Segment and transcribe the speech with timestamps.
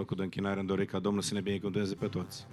[0.00, 2.46] locul de închinare în doreca Domnului să ne binecuvânteze pe toți.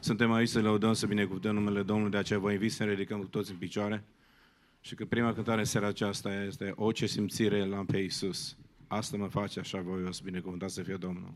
[0.00, 3.18] Suntem aici să lăudăm, să binecuvântăm numele Domnului, de aceea vă invit să ne ridicăm
[3.18, 4.04] cu toți în picioare.
[4.80, 8.56] Și că prima cântare în seara aceasta este O ce simțire l-am pe Iisus.
[8.86, 11.34] Asta mă face așa voios, binecuvântat să fie Domnul.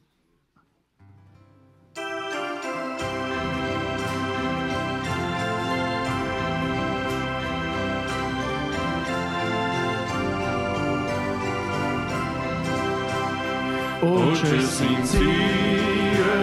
[14.02, 16.38] O ce simțire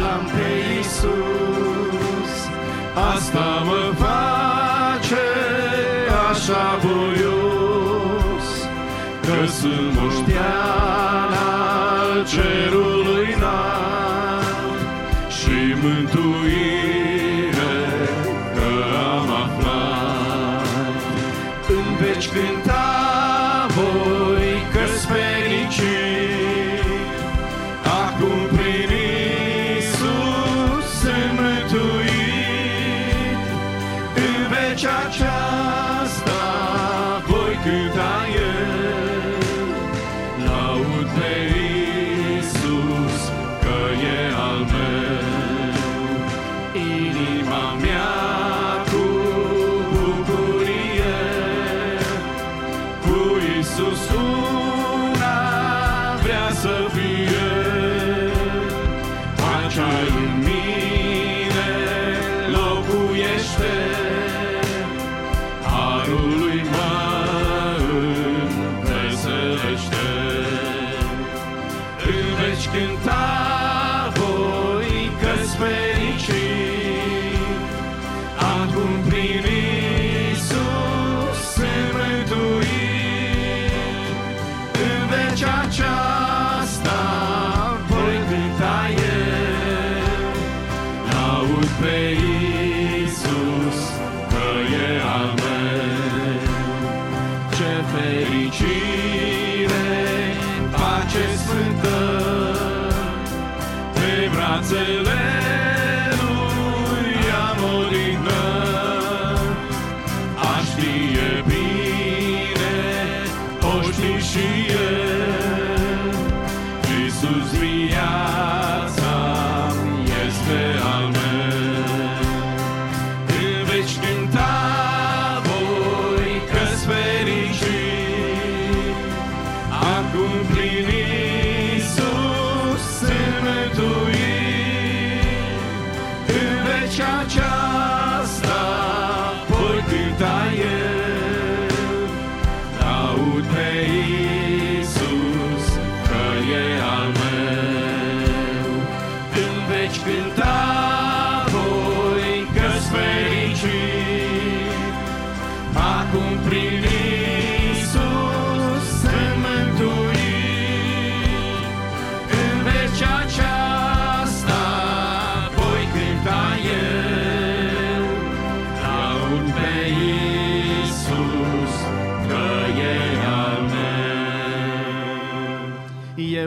[0.00, 2.32] l-am pe Iisus,
[3.14, 5.26] Asta mă face
[6.30, 8.46] așa voios,
[9.20, 14.80] Că sunt moștean al cerului înalt
[15.28, 16.39] Și mântuit.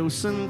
[0.03, 0.42] 人生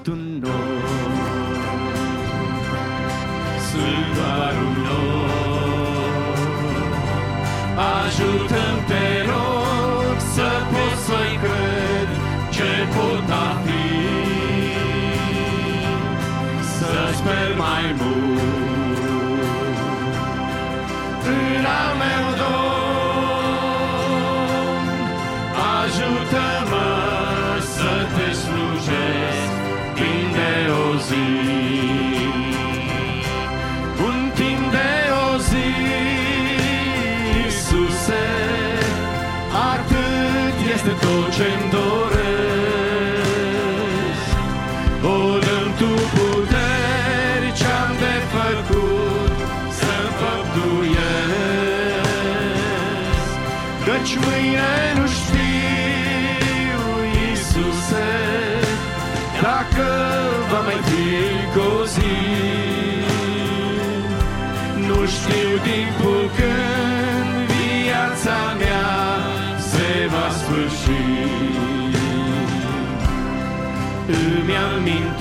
[41.43, 43.17] ce-mi doresc.
[45.03, 49.35] O dăm tu puteri ce-am de făcut
[49.79, 51.33] să-mi făptuiesc.
[53.85, 56.81] Căci mâine nu știu,
[57.19, 58.11] Iisuse,
[59.41, 59.89] dacă
[60.51, 61.05] va mai fi
[61.59, 61.61] o
[61.93, 62.15] zi.
[64.87, 65.87] Nu știu din
[74.53, 75.12] cambian mi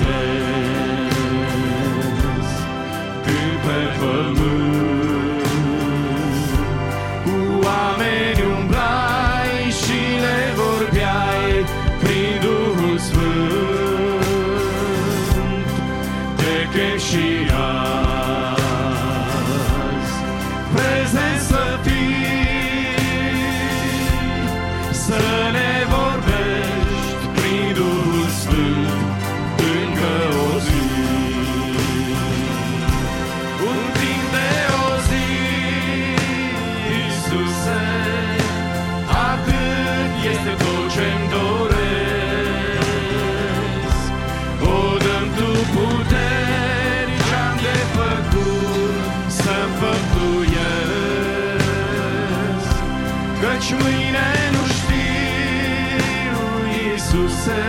[53.62, 56.38] Căci mâine nu știu,
[56.82, 57.64] Iisuse,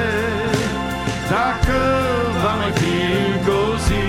[1.29, 1.79] dacă
[2.43, 2.93] va mai fi
[3.31, 4.05] încă o zi.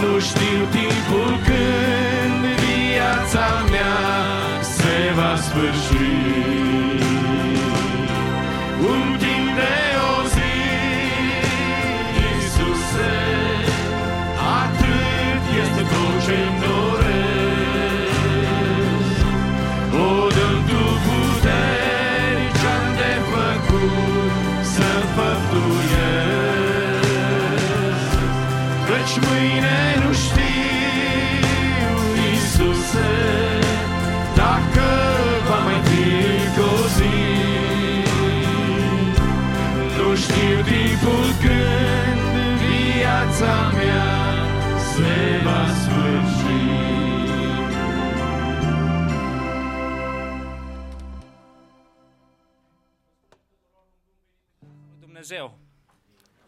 [0.00, 3.96] Nu știu timpul când viața mea
[4.60, 6.51] se va sfârși.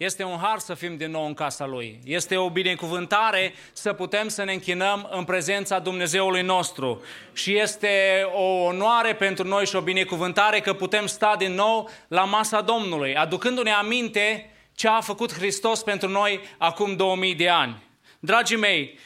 [0.05, 1.99] Este un har să fim din nou în casa Lui.
[2.05, 7.03] Este o binecuvântare să putem să ne închinăm în prezența Dumnezeului nostru.
[7.33, 12.25] Și este o onoare pentru noi și o binecuvântare că putem sta din nou la
[12.25, 17.83] masa Domnului, aducându-ne aminte ce a făcut Hristos pentru noi acum 2000 de ani.
[18.21, 18.99] Dragii mei,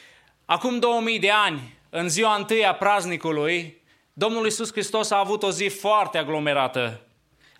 [0.45, 3.81] acum 2000 de ani, în ziua întâi a praznicului,
[4.13, 7.08] Domnul Iisus Hristos a avut o zi foarte aglomerată.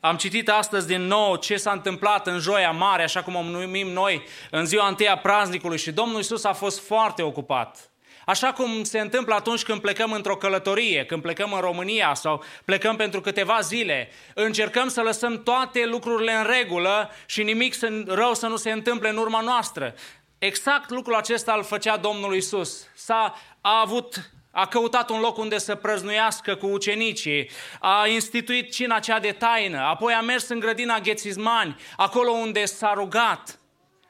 [0.01, 3.87] Am citit astăzi din nou ce s-a întâmplat în Joia Mare, așa cum o numim
[3.87, 7.91] noi, în ziua întâi a praznicului și Domnul Isus a fost foarte ocupat.
[8.25, 12.95] Așa cum se întâmplă atunci când plecăm într-o călătorie, când plecăm în România sau plecăm
[12.95, 18.47] pentru câteva zile, încercăm să lăsăm toate lucrurile în regulă și nimic să- rău să
[18.47, 19.95] nu se întâmple în urma noastră.
[20.37, 22.87] Exact lucrul acesta îl făcea Domnul Isus.
[22.95, 28.99] S-a a avut a căutat un loc unde să prăznuiască cu ucenicii, a instituit cina
[28.99, 33.59] cea de taină, apoi a mers în grădina Ghețizmani, acolo unde s-a rugat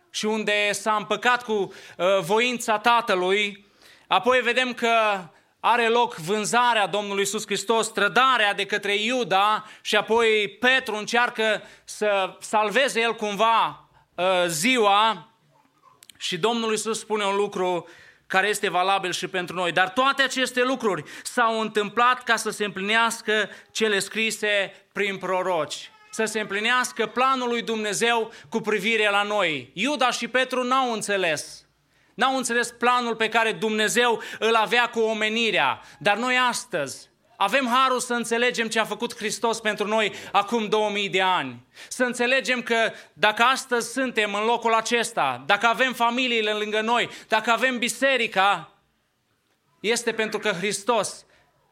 [0.10, 1.74] și unde s-a împăcat cu uh,
[2.22, 3.66] voința Tatălui.
[4.08, 4.90] Apoi vedem că
[5.60, 12.38] are loc vânzarea Domnului Isus Hristos, trădarea de către Iuda și apoi Petru încearcă să
[12.40, 15.30] salveze el cumva uh, ziua.
[16.18, 17.88] Și Domnul Isus spune un lucru
[18.30, 19.72] care este valabil și pentru noi.
[19.72, 25.92] Dar toate aceste lucruri s-au întâmplat ca să se împlinească cele scrise prin proroci.
[26.10, 29.72] Să se împlinească planul lui Dumnezeu cu privire la noi.
[29.74, 31.66] Iuda și Petru n-au înțeles.
[32.14, 35.82] N-au înțeles planul pe care Dumnezeu îl avea cu omenirea.
[36.00, 37.09] Dar noi astăzi
[37.42, 41.66] avem harul să înțelegem ce a făcut Hristos pentru noi acum 2000 de ani.
[41.88, 47.52] Să înțelegem că dacă astăzi suntem în locul acesta, dacă avem familiile lângă noi, dacă
[47.52, 48.72] avem biserica,
[49.80, 51.26] este pentru că Hristos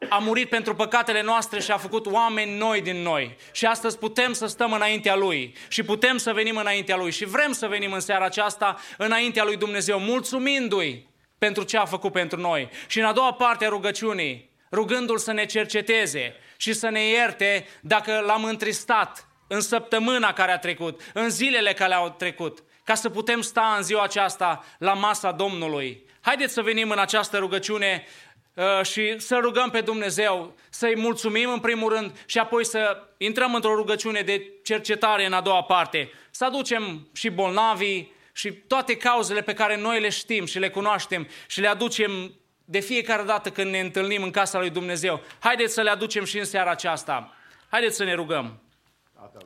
[0.10, 3.38] a murit pentru păcatele noastre și a făcut oameni noi din noi.
[3.52, 7.52] Și astăzi putem să stăm înaintea Lui și putem să venim înaintea Lui și vrem
[7.52, 11.08] să venim în seara aceasta înaintea Lui Dumnezeu, mulțumindu-i
[11.38, 12.70] pentru ce a făcut pentru noi.
[12.88, 17.68] Și în a doua parte a rugăciunii, rugându-L să ne cerceteze și să ne ierte
[17.82, 23.10] dacă l-am întristat în săptămâna care a trecut, în zilele care au trecut, ca să
[23.10, 26.06] putem sta în ziua aceasta la masa Domnului.
[26.22, 28.06] Haideți să venim în această rugăciune
[28.54, 33.54] uh, și să rugăm pe Dumnezeu, să-i mulțumim în primul rând și apoi să intrăm
[33.54, 36.12] într-o rugăciune de cercetare în a doua parte.
[36.32, 41.28] Să aducem și bolnavii și toate cauzele pe care noi le știm și le cunoaștem
[41.48, 42.34] și le aducem
[42.70, 45.22] de fiecare dată când ne întâlnim în casa lui Dumnezeu.
[45.40, 47.34] Haideți să le aducem și în seara aceasta.
[47.70, 48.62] Haideți să ne rugăm.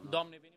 [0.10, 0.51] Doamne, venim.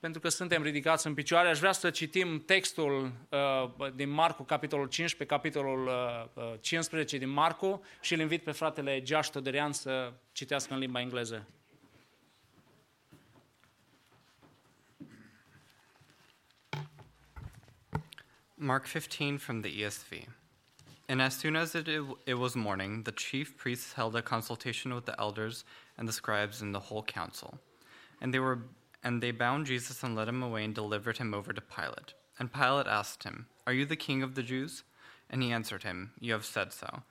[0.00, 4.86] Pentru că suntem ridicați în picioare, aș vrea să citim textul uh, din Marcu, capitolul
[4.86, 5.86] 15, capitolul
[6.34, 11.00] uh, 15 din Marcu și îl invit pe fratele Geaș Toderian să citească în limba
[11.00, 11.46] engleză.
[18.54, 20.12] Mark 15 from the ESV.
[21.08, 21.86] And as soon as it,
[22.24, 25.64] it was morning, the chief priests held a consultation with the elders
[25.96, 27.60] and the scribes and the whole council.
[28.20, 28.58] And they were
[29.06, 32.14] and they bound Jesus and led him away and delivered him over to Pilate.
[32.40, 34.82] And Pilate asked him, Are you the king of the Jews?
[35.30, 37.04] And he answered him, You have said so.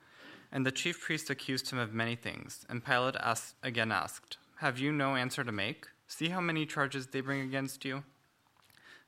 [0.52, 2.66] And the chief priests accused him of many things.
[2.68, 5.86] And Pilate asked, again asked, Have you no answer to make?
[6.06, 8.04] See how many charges they bring against you?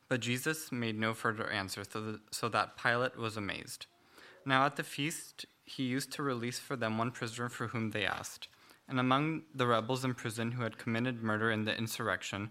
[0.08, 1.82] But Jesus made no further answer,
[2.30, 3.84] so that Pilate was amazed.
[4.46, 8.06] Now at the feast, he used to release for them one prisoner for whom they
[8.06, 8.48] asked.
[8.88, 12.50] And among the rebels in prison who had committed murder in the insurrection,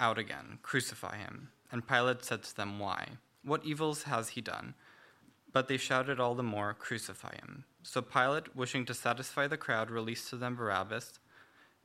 [0.00, 1.50] out again, Crucify him.
[1.70, 3.08] And Pilate said to them, Why?
[3.42, 4.74] What evils has he done?
[5.52, 7.64] But they shouted all the more, Crucify him.
[7.82, 11.18] So Pilate, wishing to satisfy the crowd, released to them Barabbas,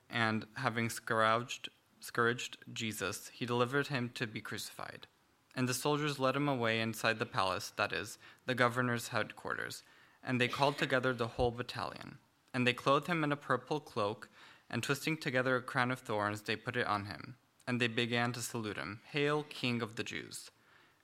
[0.09, 5.07] and having scourged, scourged Jesus, he delivered him to be crucified.
[5.55, 9.83] And the soldiers led him away inside the palace, that is, the governor's headquarters,
[10.23, 12.17] and they called together the whole battalion.
[12.53, 14.29] And they clothed him in a purple cloak,
[14.69, 17.35] and twisting together a crown of thorns, they put it on him.
[17.67, 20.51] And they began to salute him, Hail, King of the Jews!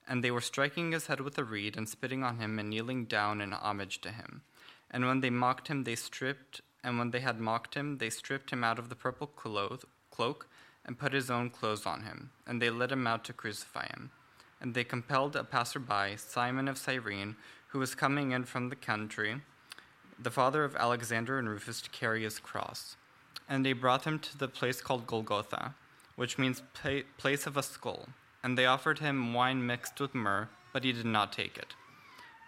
[0.08, 3.06] And they were striking his head with a reed, and spitting on him, and kneeling
[3.06, 4.42] down in homage to him.
[4.92, 8.50] And when they mocked him, they stripped, and when they had mocked him, they stripped
[8.50, 10.48] him out of the purple cloak,
[10.86, 12.32] and put his own clothes on him.
[12.48, 14.12] And they led him out to crucify him
[14.62, 17.36] and they compelled a passerby, Simon of Cyrene,
[17.68, 19.42] who was coming in from the country,
[20.18, 22.98] the father of Alexander and Rufus, to carry his cross.
[23.48, 25.76] And they brought him to the place called Golgotha,
[26.20, 26.62] which means
[27.18, 28.10] place of a skull.
[28.44, 31.76] And they offered him wine mixed with myrrh, but he did not take it.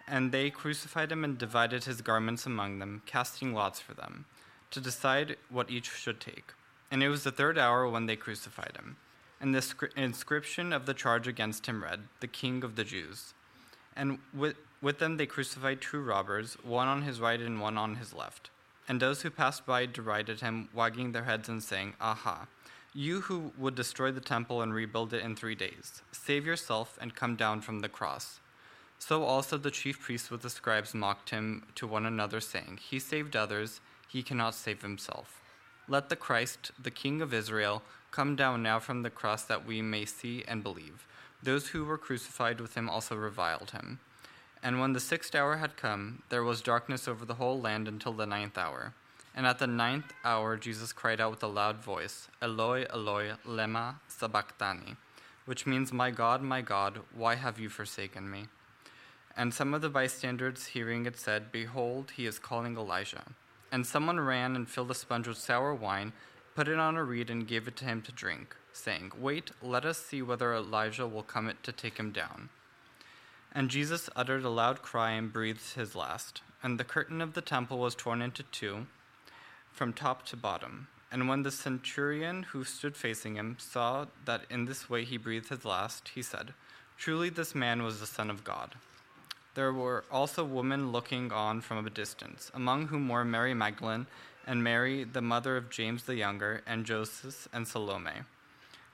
[0.06, 4.26] And they crucified him and divided his garments among them, casting lots for them,
[4.72, 6.52] to decide what each should take.
[6.90, 8.98] And it was the third hour when they crucified him.
[9.40, 13.32] And the inscription of the charge against him read, The King of the Jews.
[13.96, 17.94] And with, with them they crucified two robbers, one on his right and one on
[17.94, 18.50] his left.
[18.86, 22.48] And those who passed by derided him, wagging their heads and saying, Aha,
[22.94, 27.14] you who would destroy the temple and rebuild it in three days, save yourself and
[27.14, 28.40] come down from the cross.
[28.98, 32.98] So also the chief priests with the scribes mocked him to one another, saying, He
[32.98, 35.40] saved others, he cannot save himself.
[35.88, 39.80] Let the Christ, the King of Israel, Come down now from the cross that we
[39.80, 41.06] may see and believe.
[41.42, 44.00] Those who were crucified with him also reviled him.
[44.62, 48.12] And when the sixth hour had come, there was darkness over the whole land until
[48.12, 48.92] the ninth hour.
[49.34, 53.96] And at the ninth hour, Jesus cried out with a loud voice, Eloi, Eloi, lema
[54.08, 54.96] sabachthani,
[55.46, 58.46] which means, My God, my God, why have you forsaken me?
[59.36, 63.24] And some of the bystanders hearing it said, Behold, he is calling Elijah.
[63.70, 66.12] And someone ran and filled a sponge with sour wine
[66.54, 69.84] put it on a reed, and gave it to him to drink, saying, Wait, let
[69.84, 72.48] us see whether Elijah will come to take him down.
[73.54, 76.42] And Jesus uttered a loud cry and breathed his last.
[76.62, 78.86] And the curtain of the temple was torn into two,
[79.72, 80.88] from top to bottom.
[81.10, 85.48] And when the centurion who stood facing him saw that in this way he breathed
[85.48, 86.54] his last, he said,
[86.96, 88.76] Truly this man was the Son of God.
[89.54, 94.06] There were also women looking on from a distance, among whom were Mary Magdalene
[94.46, 98.22] and Mary, the mother of James the Younger, and Joseph and Salome.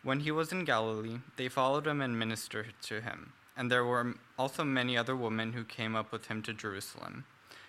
[0.02, 3.32] When he was in Galilee, they followed him and ministered to him.
[3.56, 7.24] And there were also many other women who came up with him to Jerusalem.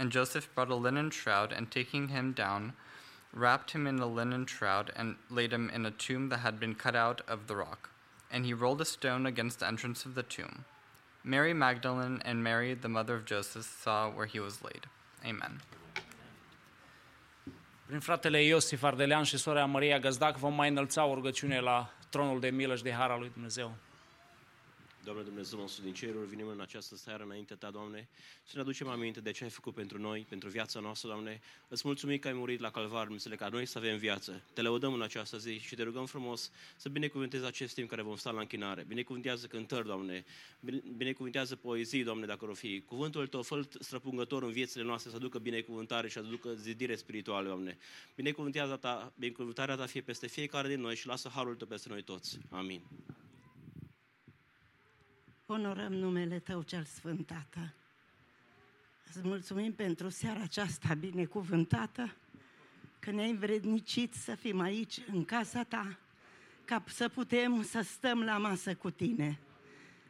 [0.00, 2.62] And Joseph brought a linen shroud, and taking him down,
[3.32, 6.74] wrapped him in a linen shroud, and laid him in a tomb that had been
[6.74, 7.90] cut out of the rock.
[8.30, 10.64] and he rolled a stone against the entrance of the tomb.
[11.22, 14.86] Mary Magdalene and Mary, the mother of Joseph, saw where he was laid.
[15.24, 15.60] Amen.
[17.86, 22.40] Prin fratele Iosif Ardelean și sora Maria Găzdac vom mai înălța o rugăciune la tronul
[22.40, 23.74] de milă și de har lui Dumnezeu.
[25.04, 28.08] Doamne Dumnezeu nostru din ceruri, venim în această seară înainte Ta, Doamne,
[28.44, 31.40] să ne aducem aminte de ce ai făcut pentru noi, pentru viața noastră, Doamne.
[31.68, 34.42] Îți mulțumim că ai murit la Calvar, Dumnezeu, ca noi să avem viață.
[34.52, 38.16] Te lăudăm în această zi și te rugăm frumos să binecuvântezi acest timp care vom
[38.16, 38.84] sta la închinare.
[38.88, 40.24] Binecuvântează cântări, Doamne,
[40.60, 42.82] Bine- binecuvântează poezii, Doamne, dacă o fi.
[42.86, 47.46] Cuvântul Tău, fă străpungător în viețile noastre, să aducă binecuvântare și să aducă zidire spirituală,
[47.46, 47.78] Doamne.
[48.14, 52.02] Binecuvântează Ta, binecuvântarea Ta fie peste fiecare din noi și lasă harul Tău peste noi
[52.02, 52.38] toți.
[52.50, 52.80] Amin.
[55.52, 57.72] Onorăm numele Tău cel Sfânt, Tată.
[59.08, 62.14] Îți mulțumim pentru seara aceasta binecuvântată,
[62.98, 65.98] că ne-ai învrednicit să fim aici, în casa Ta,
[66.64, 69.38] ca să putem să stăm la masă cu Tine.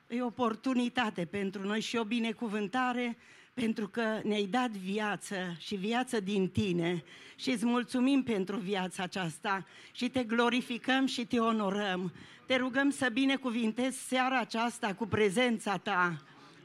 [0.08, 3.16] E o oportunitate pentru noi și o binecuvântare
[3.54, 7.02] pentru că ne-ai dat viață și viață din Tine
[7.36, 12.12] și îți mulțumim pentru viața aceasta și te glorificăm și te onorăm.
[12.46, 16.16] Te rugăm să binecuvintezi seara aceasta cu prezența Ta.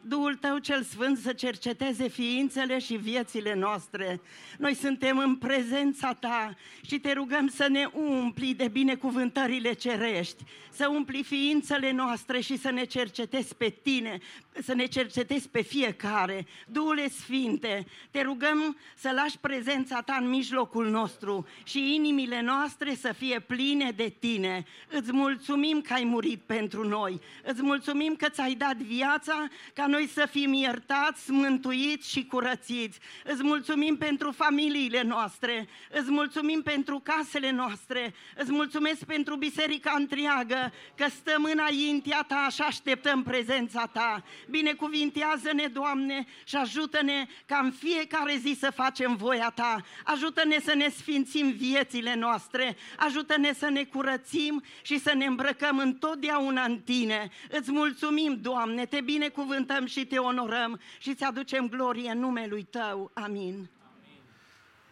[0.07, 4.21] Duhul Tău cel Sfânt să cerceteze ființele și viețile noastre.
[4.57, 10.87] Noi suntem în prezența Ta și te rugăm să ne umpli de binecuvântările cerești, să
[10.87, 14.19] umpli ființele noastre și să ne cercetezi pe Tine,
[14.63, 16.45] să ne cercetezi pe fiecare.
[16.67, 23.13] Duhule Sfinte, te rugăm să lași prezența Ta în mijlocul nostru și inimile noastre să
[23.17, 24.65] fie pline de Tine.
[24.89, 27.21] Îți mulțumim că ai murit pentru noi.
[27.43, 32.99] Îți mulțumim că ți-ai dat viața ca noi să fim iertați, mântuiți și curățiți.
[33.23, 40.73] Îți mulțumim pentru familiile noastre, îți mulțumim pentru casele noastre, îți mulțumesc pentru biserica întreagă,
[40.95, 44.23] că stăm înaintea Ta și așteptăm prezența Ta.
[44.49, 49.81] Binecuvintează-ne, Doamne, și ajută-ne ca în fiecare zi să facem voia Ta.
[50.03, 56.63] Ajută-ne să ne sfințim viețile noastre, ajută-ne să ne curățim și să ne îmbrăcăm întotdeauna
[56.63, 57.29] în Tine.
[57.49, 63.11] Îți mulțumim, Doamne, Te binecuvântăm și Te onorăm și Ți aducem glorie în numelui Tău.
[63.13, 63.69] Amin.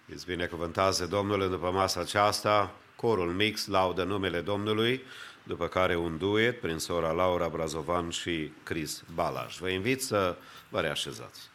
[0.07, 5.01] Îți binecuvântează Domnul după masa aceasta, corul mix laudă numele Domnului,
[5.43, 9.57] după care un duet prin sora Laura Brazovan și Chris Balaj.
[9.57, 10.37] Vă invit să
[10.69, 11.52] vă reașezați.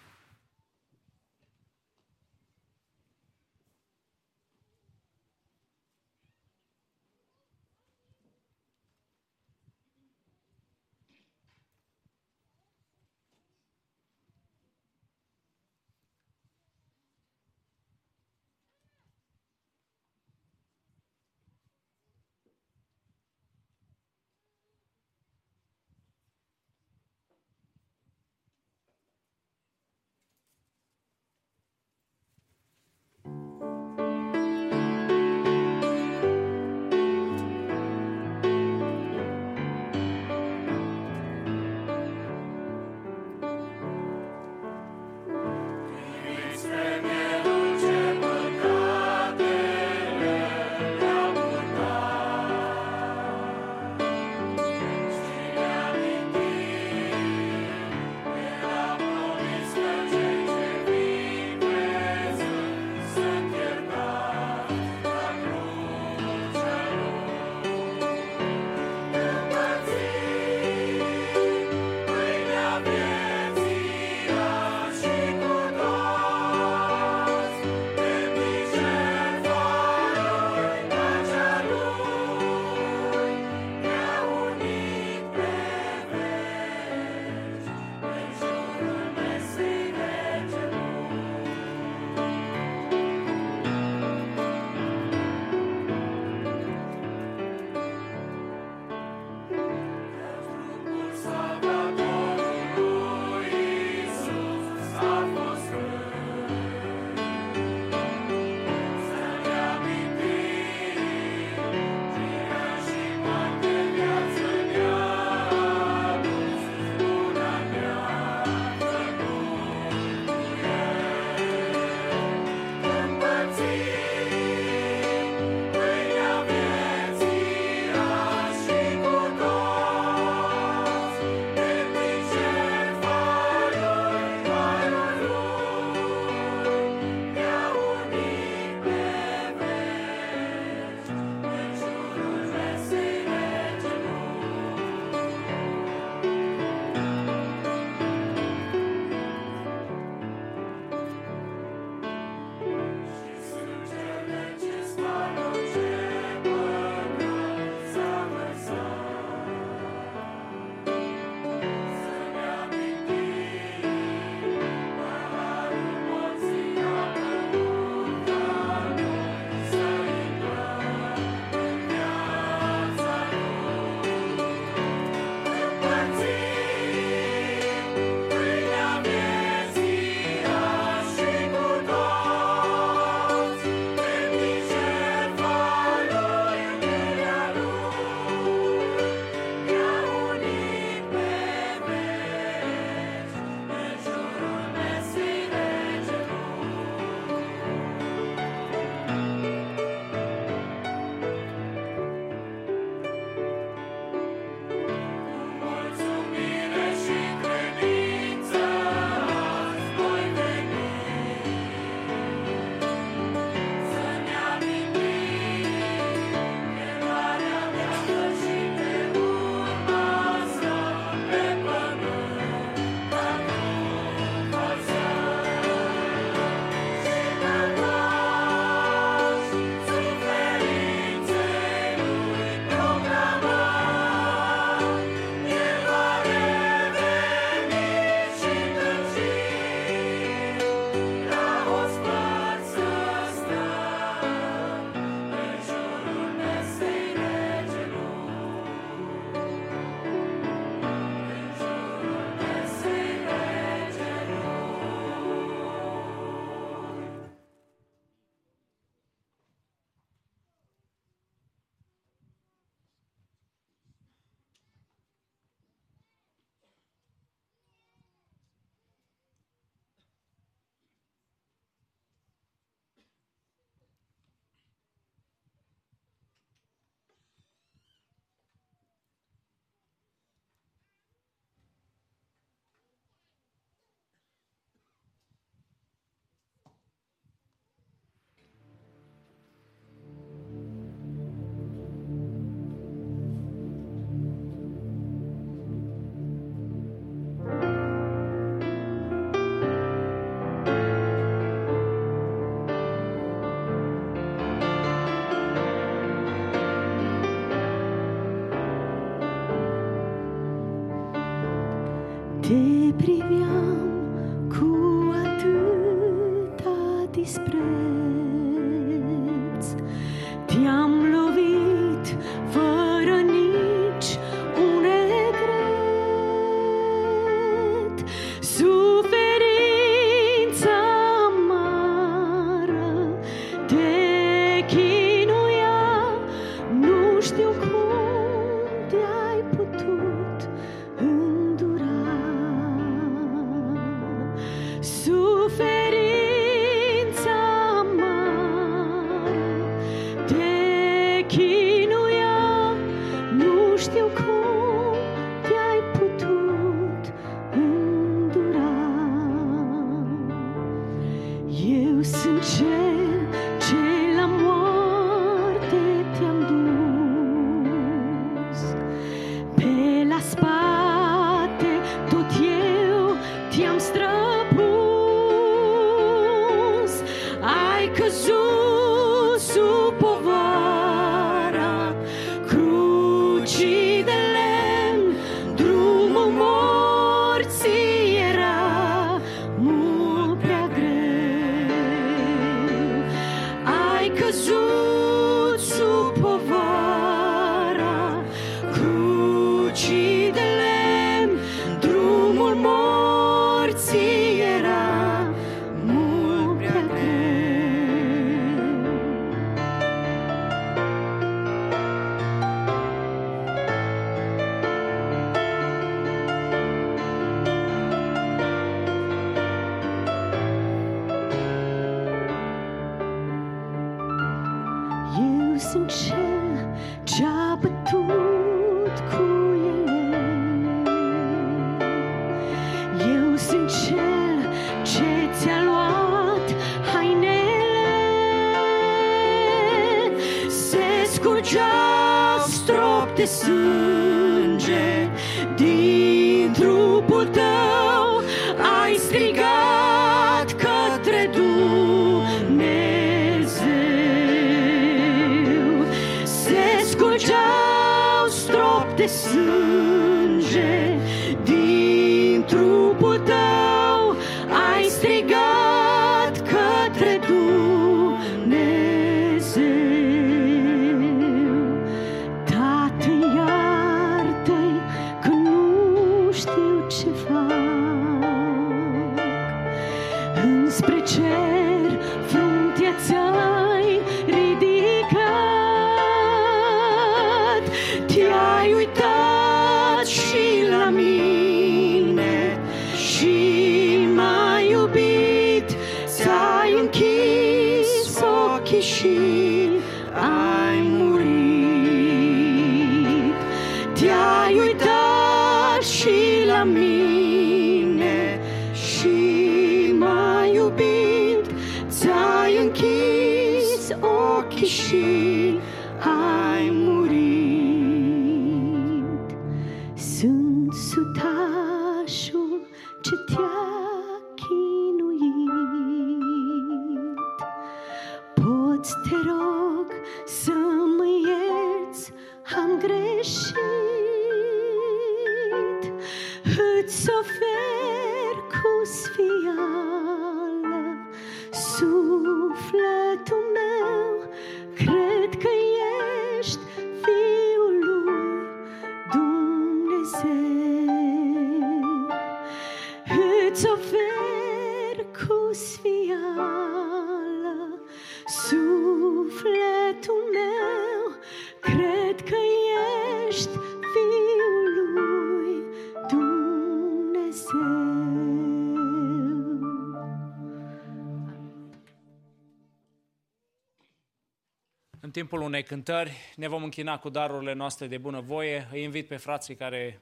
[575.18, 578.68] timpul unei cântări, ne vom închina cu darurile noastre de bunăvoie.
[578.72, 580.00] Îi invit pe frații care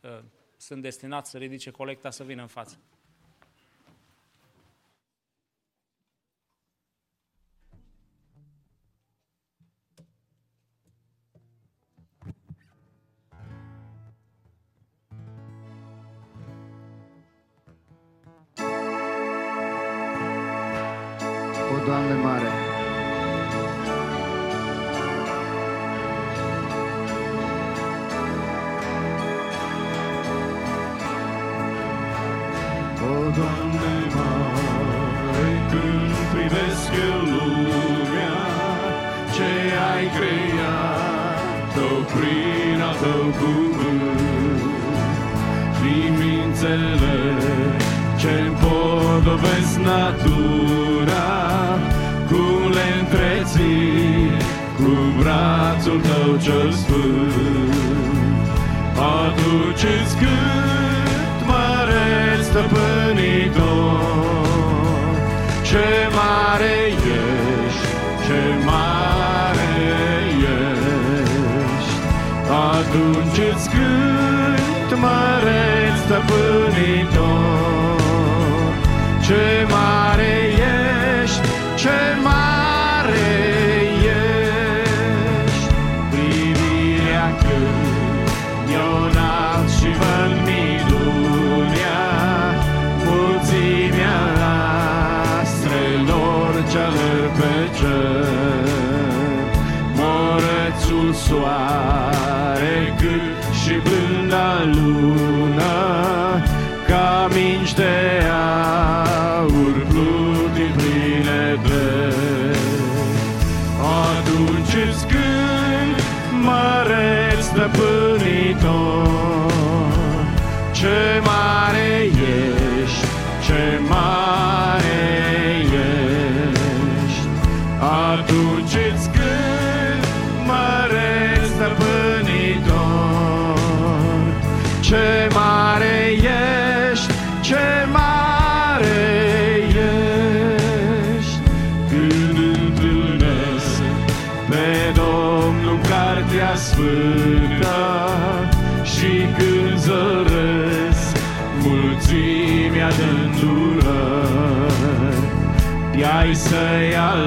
[0.00, 0.18] uh,
[0.56, 2.78] sunt destinați să ridice colecta să vină în față.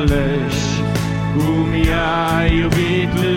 [0.03, 0.81] Aleși
[1.33, 3.32] cum i-ai iubit într-una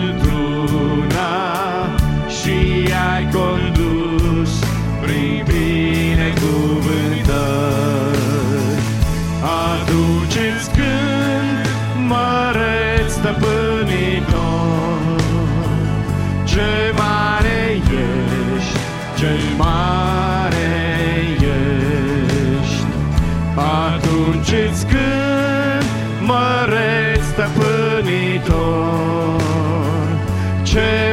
[30.77, 31.06] ce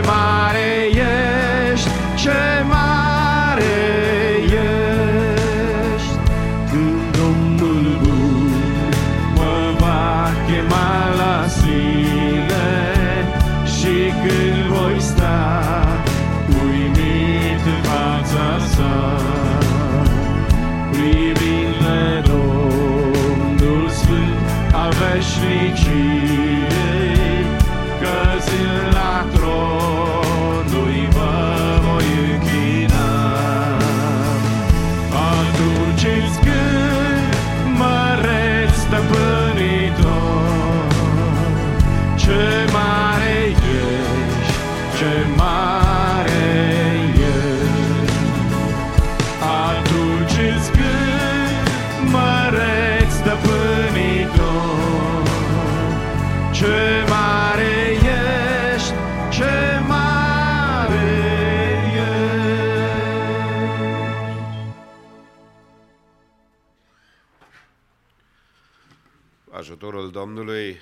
[70.25, 70.81] Domnului,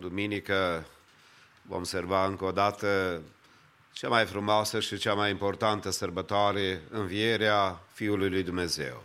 [0.00, 0.86] duminică
[1.62, 3.20] vom serva încă o dată
[3.92, 9.02] cea mai frumoasă și cea mai importantă sărbătoare, învierea Fiului lui Dumnezeu.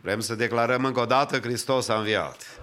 [0.00, 2.60] Vrem să declarăm încă o dată Hristos a înviat.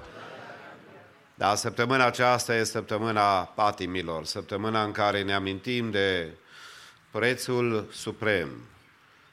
[1.36, 6.30] Da, săptămâna aceasta este săptămâna patimilor, săptămâna în care ne amintim de
[7.12, 8.50] prețul suprem,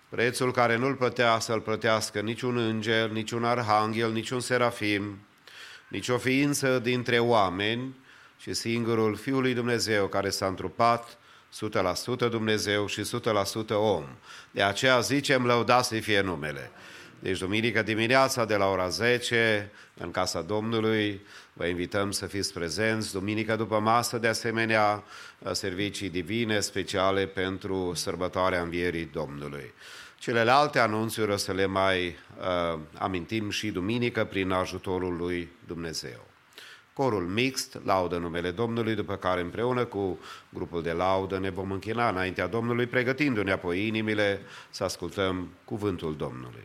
[0.09, 5.19] prețul care nu-l plătea să-l plătească niciun înger, niciun arhanghel, niciun serafim,
[5.89, 7.95] nici o ființă dintre oameni,
[8.37, 11.19] ci singurul Fiul lui Dumnezeu care s-a întrupat,
[12.27, 14.05] 100% Dumnezeu și 100% om.
[14.51, 16.71] De aceea zicem, lăudați să fie numele.
[17.19, 21.21] Deci, duminică dimineața, de la ora 10, în casa Domnului,
[21.53, 23.13] vă invităm să fiți prezenți.
[23.13, 25.05] Duminică după masă, de asemenea,
[25.53, 29.73] servicii divine speciale pentru sărbătoarea Învierii Domnului.
[30.19, 36.27] Celelalte anunțuri o să le mai uh, amintim și duminică prin ajutorul lui Dumnezeu.
[36.93, 42.09] Corul mixt laudă numele Domnului, după care împreună cu grupul de laudă ne vom închina
[42.09, 44.41] înaintea Domnului, pregătindu-ne apoi inimile
[44.71, 46.65] să ascultăm cuvântul Domnului.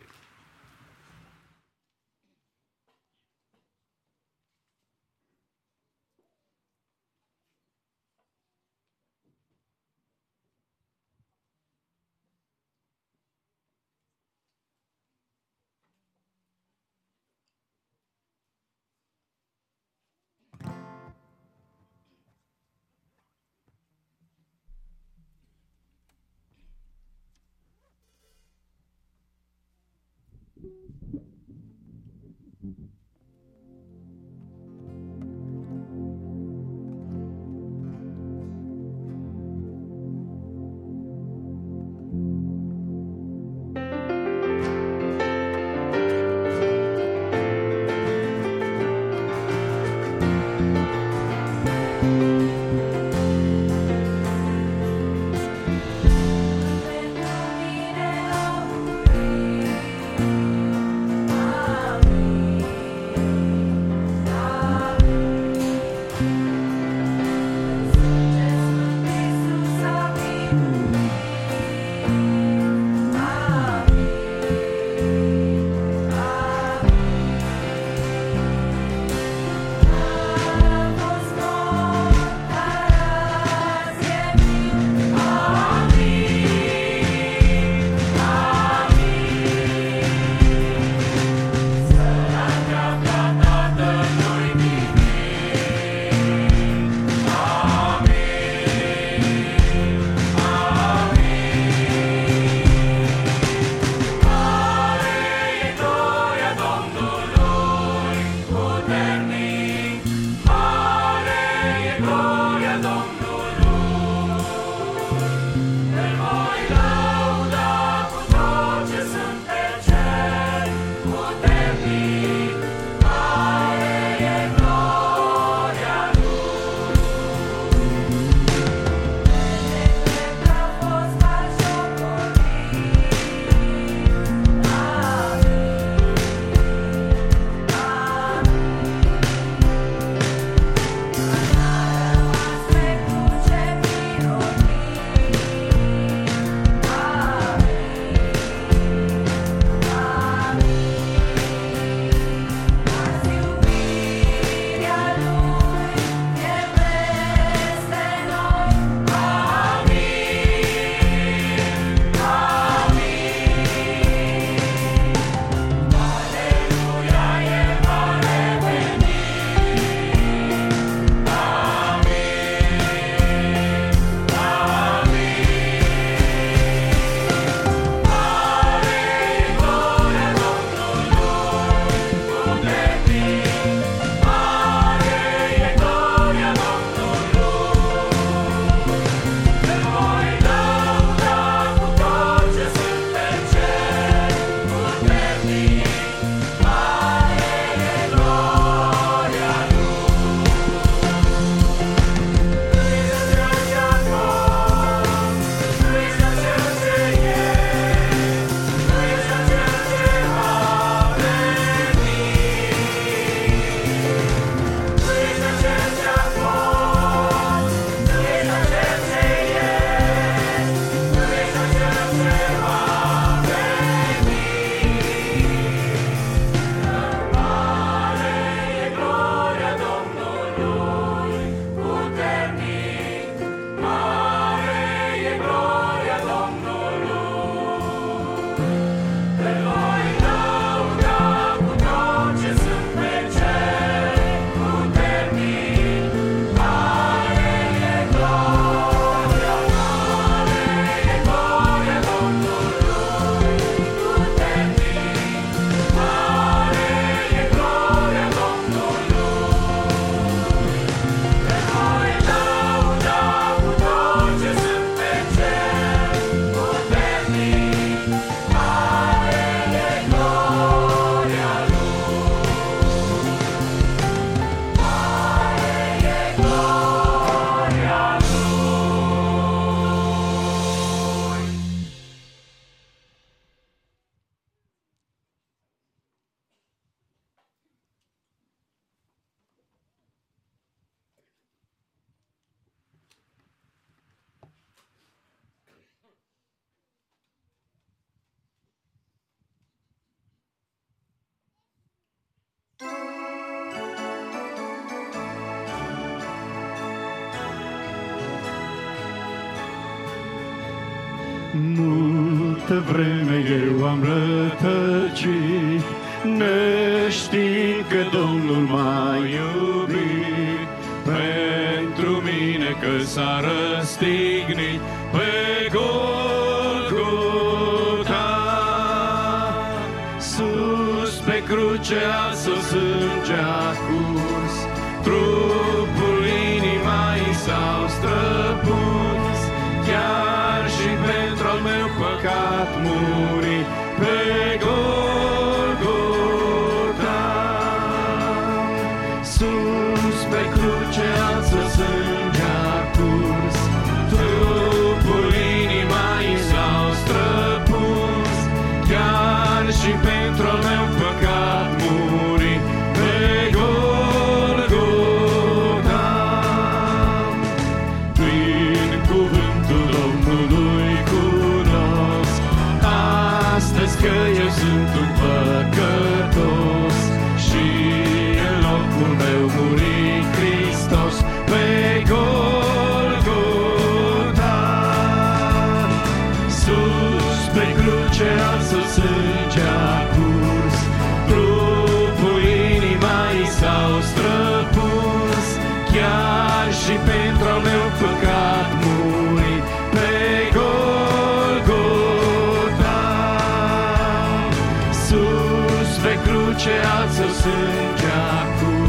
[406.02, 408.81] Pe cruce al său sânge a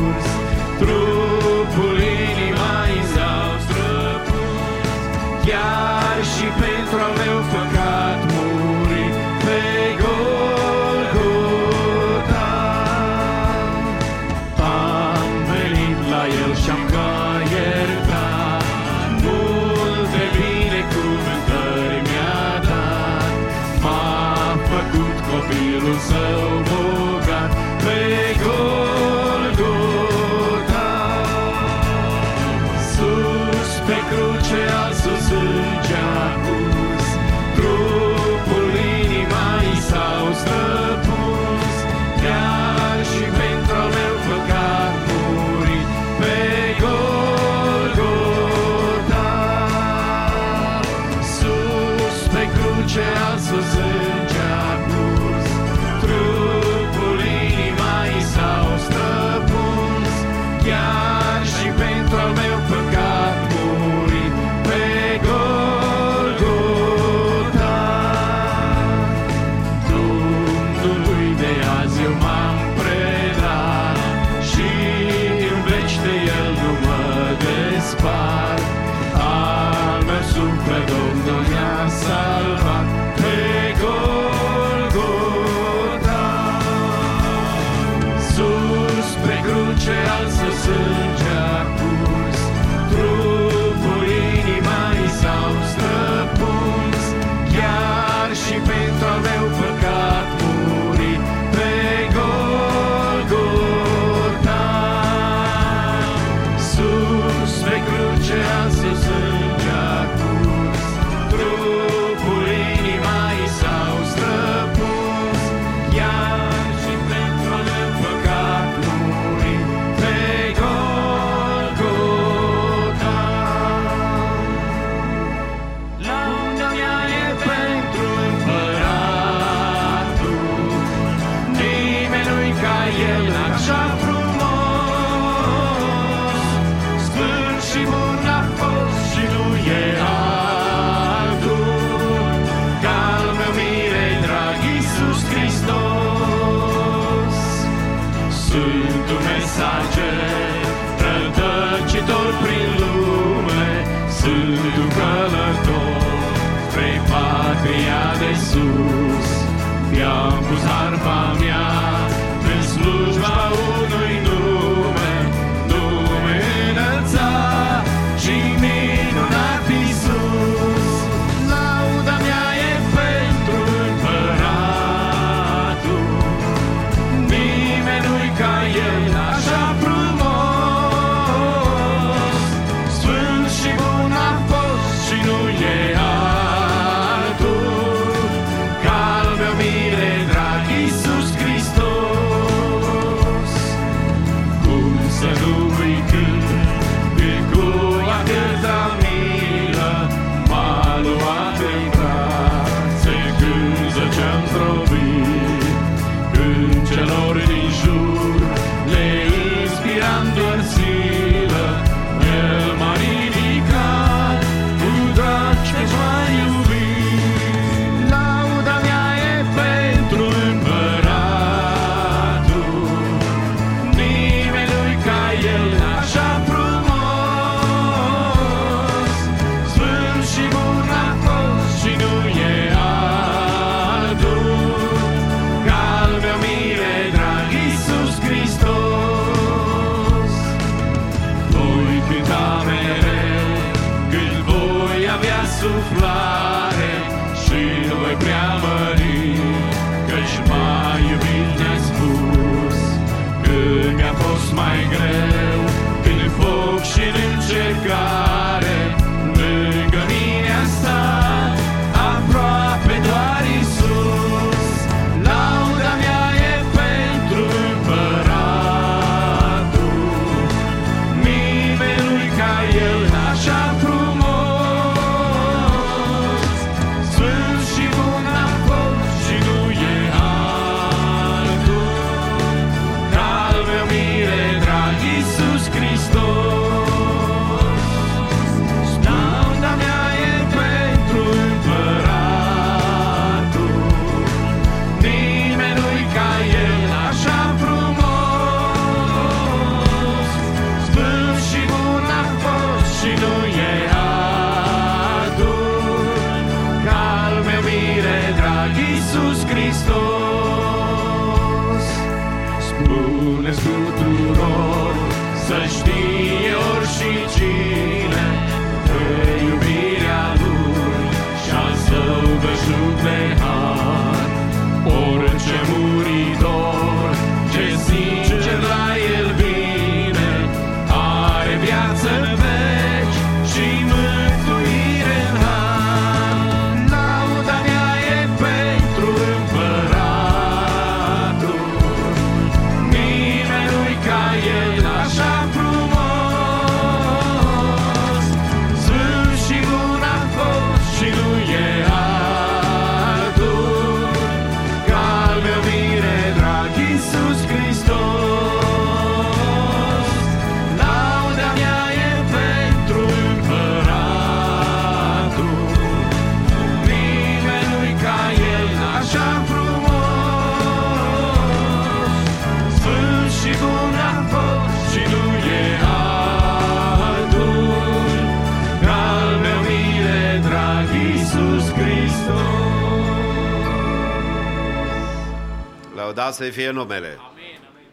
[386.15, 387.07] Lăudați să fie numele.
[387.07, 387.89] Amin, amin.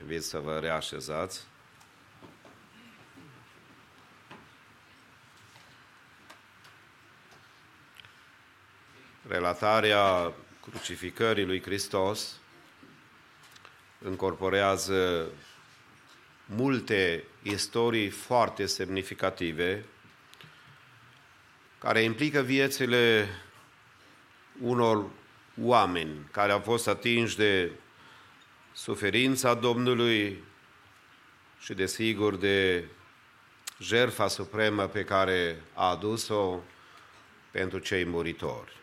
[0.00, 1.46] Invit să vă reașezați.
[9.28, 10.32] Relatarea
[10.70, 12.40] crucificării lui Hristos
[13.98, 15.26] încorporează
[16.44, 19.84] multe istorii foarte semnificative
[21.78, 23.28] care implică viețile
[24.60, 25.10] unor
[25.62, 27.70] oameni care au fost atinși de
[28.72, 30.44] suferința Domnului
[31.58, 32.84] și, desigur, de
[33.78, 36.58] jertfa supremă pe care a adus-o
[37.50, 38.76] pentru cei muritori.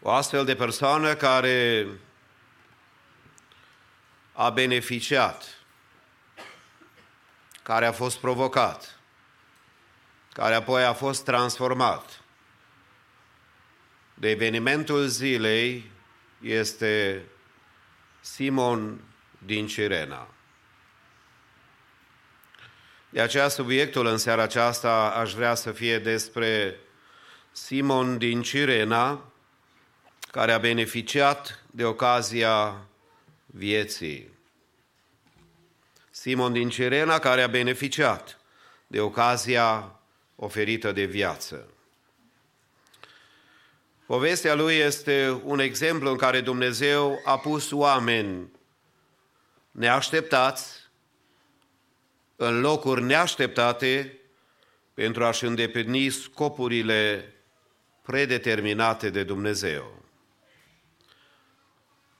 [0.00, 1.86] O astfel de persoană care
[4.32, 5.58] a beneficiat,
[7.62, 8.98] care a fost provocat,
[10.32, 12.21] care apoi a fost transformat
[14.22, 15.90] de evenimentul zilei
[16.40, 17.24] este
[18.20, 19.00] Simon
[19.38, 20.28] din Cirena.
[23.10, 26.78] De aceea subiectul în seara aceasta aș vrea să fie despre
[27.52, 29.32] Simon din Cirena,
[30.30, 32.86] care a beneficiat de ocazia
[33.46, 34.30] vieții.
[36.10, 38.40] Simon din Cirena, care a beneficiat
[38.86, 39.98] de ocazia
[40.36, 41.66] oferită de viață.
[44.12, 48.50] Povestea lui este un exemplu în care Dumnezeu a pus oameni
[49.70, 50.90] neașteptați
[52.36, 54.20] în locuri neașteptate
[54.94, 57.32] pentru a-și îndeplini scopurile
[58.02, 60.02] predeterminate de Dumnezeu.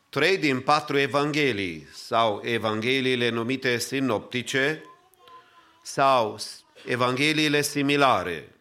[0.08, 4.82] Trei din patru evanghelii sau evangheliile numite sinoptice
[5.82, 6.38] sau
[6.84, 8.51] evangheliile similare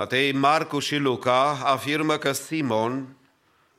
[0.00, 3.16] Matei, Marcu și Luca afirmă că Simon,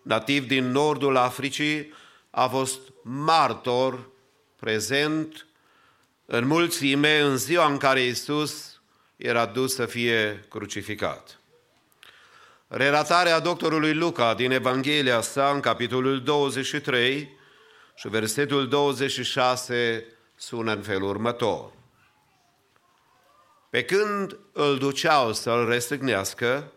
[0.02, 1.94] nativ din nordul Africii,
[2.30, 4.10] a fost martor
[4.60, 5.48] prezent
[6.26, 8.82] în mulțime în ziua în care Iisus
[9.16, 11.40] era dus să fie crucificat.
[12.68, 17.38] Relatarea doctorului Luca din Evanghelia sa în capitolul 23
[17.96, 20.06] și versetul 26
[20.36, 21.80] sună în felul următor.
[23.72, 26.72] Pe când îl duceau să-l răstignească,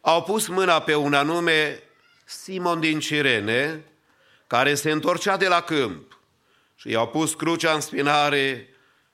[0.00, 1.82] au pus mâna pe un anume
[2.24, 3.84] Simon din Cirene,
[4.46, 6.18] care se întorcea de la câmp
[6.74, 8.68] și i-au pus crucea în spinare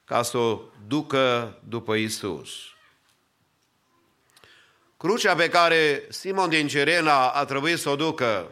[0.05, 2.51] ca să o ducă după Isus.
[4.96, 8.51] Crucea pe care Simon din Cirena a trebuit să o ducă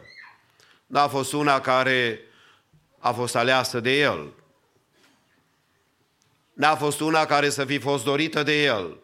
[0.85, 2.21] n-a fost una care
[2.99, 4.33] a fost aleasă de el,
[6.57, 8.99] n-a fost una care să fi fost dorită de el.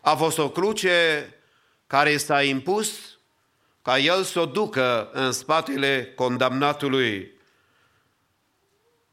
[0.00, 1.34] A fost o cruce
[1.86, 3.18] care s-a impus
[3.82, 7.32] ca el să o ducă în spatele condamnatului.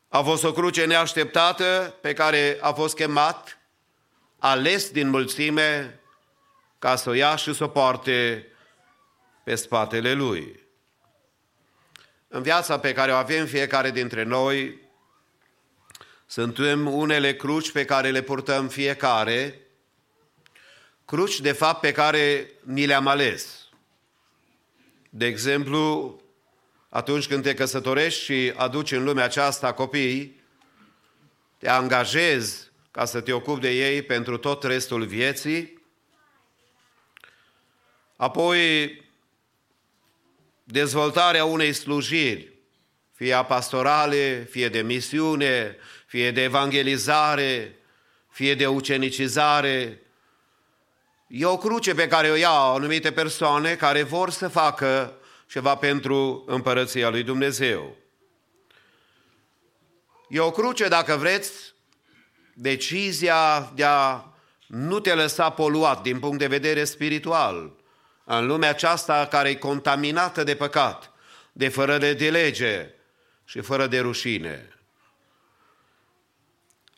[0.09, 3.57] A fost o cruce neașteptată pe care a fost chemat,
[4.39, 5.99] ales din mulțime,
[6.79, 8.47] ca să o ia și să o poarte
[9.43, 10.59] pe spatele lui.
[12.27, 14.84] În viața pe care o avem fiecare dintre noi,
[16.25, 19.59] suntem unele cruci pe care le purtăm fiecare,
[21.05, 23.69] cruci de fapt pe care ni le-am ales.
[25.09, 26.19] De exemplu,
[26.89, 30.43] atunci când te căsătorești și aduci în lumea aceasta copii,
[31.57, 35.75] te angajezi ca să te ocupi de ei pentru tot restul vieții,
[38.15, 39.03] Apoi,
[40.63, 42.53] dezvoltarea unei slujiri,
[43.13, 45.77] fie a pastorale, fie de misiune,
[46.15, 47.75] fie de evangelizare,
[48.29, 50.01] fie de ucenicizare.
[51.27, 55.13] E o cruce pe care o iau anumite persoane care vor să facă
[55.47, 57.95] ceva pentru împărăția lui Dumnezeu.
[60.29, 61.51] E o cruce, dacă vreți,
[62.53, 64.23] decizia de a
[64.67, 67.71] nu te lăsa poluat din punct de vedere spiritual
[68.23, 71.11] în lumea aceasta care e contaminată de păcat,
[71.51, 72.89] de fără de lege
[73.45, 74.74] și fără de rușine.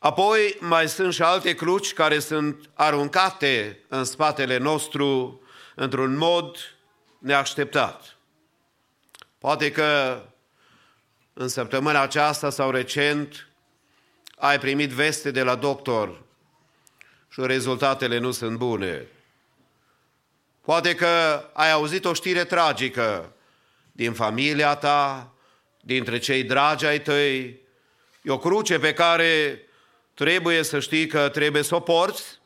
[0.08, 5.42] Apoi mai sunt și alte cruci care sunt aruncate în spatele nostru
[5.76, 6.58] într-un mod
[7.20, 8.18] neașteptat.
[9.38, 10.22] Poate că
[11.34, 13.48] în săptămâna aceasta sau recent
[14.38, 16.24] ai primit veste de la doctor
[17.30, 19.08] și rezultatele nu sunt bune.
[20.62, 23.34] Poate că ai auzit o știre tragică
[23.92, 25.32] din familia ta,
[25.82, 27.62] dintre cei dragi ai tăi,
[28.22, 29.62] e o cruce pe care
[30.18, 32.40] trebuie să știi că trebuie să o porți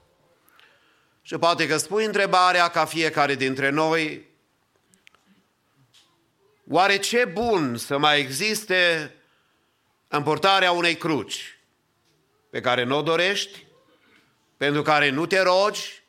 [1.21, 4.29] și poate că spui întrebarea ca fiecare dintre noi,
[6.69, 9.13] oare ce bun să mai existe
[10.07, 11.59] împortarea unei cruci
[12.49, 13.65] pe care nu o dorești,
[14.57, 16.03] pentru care nu te rogi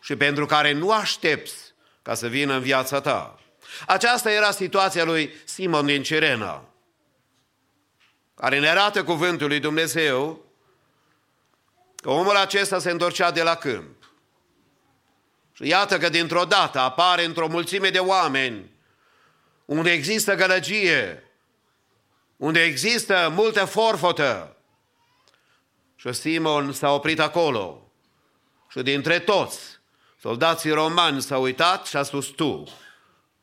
[0.00, 3.40] și pentru care nu aștepți ca să vină în viața ta.
[3.86, 6.68] Aceasta era situația lui Simon din Cirena,
[8.34, 10.45] care ne arată cuvântul lui Dumnezeu
[12.06, 14.12] că omul acesta se întorcea de la câmp.
[15.52, 18.70] Și iată că dintr-o dată apare într-o mulțime de oameni
[19.64, 21.30] unde există gălăgie,
[22.36, 24.56] unde există multă forfotă.
[25.96, 27.90] Și Simon s-a oprit acolo.
[28.68, 29.60] Și dintre toți,
[30.20, 32.64] soldații romani s-au uitat și a spus, tu,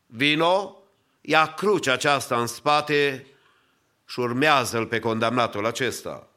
[0.05, 0.77] vino,
[1.21, 3.27] ia crucea aceasta în spate
[4.05, 6.27] și urmează-l pe condamnatul acesta.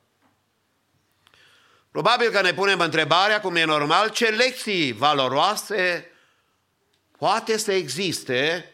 [1.97, 6.11] Probabil că ne punem întrebarea, cum e normal, ce lecții valoroase
[7.19, 8.71] poate să existe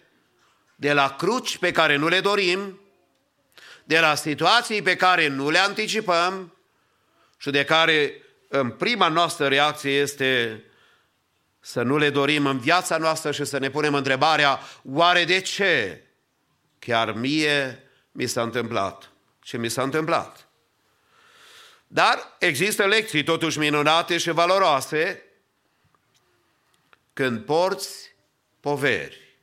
[0.74, 2.80] de la cruci pe care nu le dorim,
[3.84, 6.56] de la situații pe care nu le anticipăm
[7.36, 10.62] și de care în prima noastră reacție este
[11.60, 14.60] să nu le dorim în viața noastră și să ne punem întrebarea,
[14.92, 16.02] oare de ce
[16.78, 19.10] chiar mie mi s-a întâmplat
[19.40, 20.46] ce mi s-a întâmplat?
[21.94, 25.22] Dar există lecții totuși minunate și valoroase
[27.12, 28.14] când porți
[28.60, 29.36] poveri.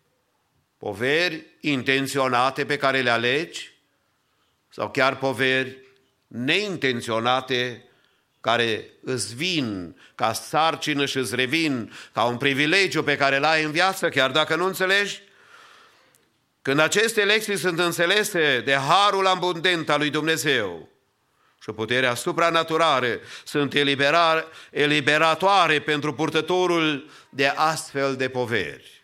[0.78, 3.72] Poveri intenționate pe care le alegi
[4.70, 5.78] sau chiar poveri
[6.28, 7.86] neintenționate
[8.42, 13.72] care îți vin ca sarcină și îți revin ca un privilegiu pe care l-ai în
[13.72, 15.22] viață, chiar dacă nu înțelegi.
[16.62, 20.90] Când aceste lecții sunt înțelese de harul abundent al lui Dumnezeu,
[21.70, 23.74] și puterea supranaturală sunt
[24.72, 29.04] eliberatoare pentru purtătorul de astfel de poveri.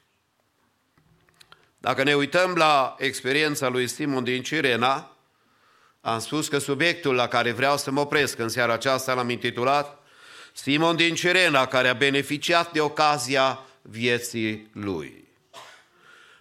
[1.77, 5.17] Dacă ne uităm la experiența lui Simon din Cirena,
[6.01, 10.03] am spus că subiectul la care vreau să mă opresc în seara aceasta l-am intitulat
[10.53, 15.24] Simon din Cirena, care a beneficiat de ocazia vieții lui.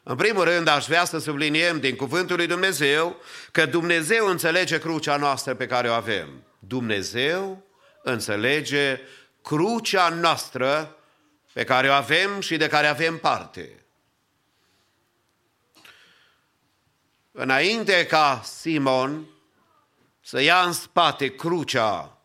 [0.06, 3.16] În primul rând, aș vrea să subliniem din cuvântul lui Dumnezeu
[3.52, 6.44] că Dumnezeu înțelege crucea noastră pe care o avem.
[6.58, 7.66] Dumnezeu
[8.02, 9.00] înțelege
[9.42, 10.96] crucea noastră
[11.52, 13.84] pe care o avem și de care avem parte.
[17.32, 19.26] Înainte ca Simon
[20.20, 22.18] să ia în spate crucea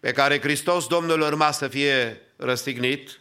[0.00, 3.20] pe care Hristos Domnul urma să fie răstignit,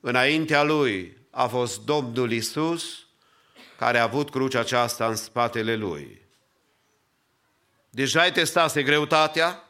[0.00, 3.06] Înaintea lui a fost Domnul Isus,
[3.78, 6.22] care a avut crucea aceasta în spatele lui.
[7.90, 9.62] Deja ai testase greutatea,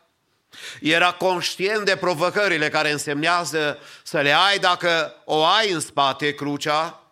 [0.80, 7.02] era conștient de provocările care însemnează să le ai dacă o ai în spate crucea.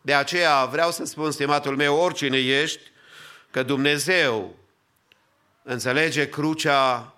[0.00, 2.80] De aceea vreau să spun, stimatul meu, oricine ești,
[3.50, 4.56] că Dumnezeu
[5.62, 7.14] înțelege crucea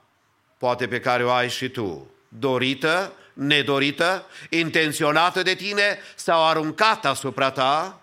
[0.58, 7.50] poate pe care o ai și tu, dorită nedorită, intenționată de tine sau aruncată asupra
[7.50, 8.00] ta,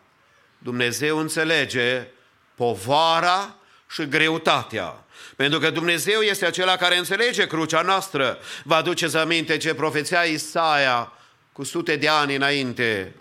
[0.57, 2.07] Dumnezeu înțelege
[2.55, 3.55] povara
[3.89, 5.03] și greutatea.
[5.35, 8.37] Pentru că Dumnezeu este acela care înțelege crucea noastră.
[8.63, 11.11] Vă aduceți aminte ce profeția Isaia
[11.51, 13.15] cu sute de ani înainte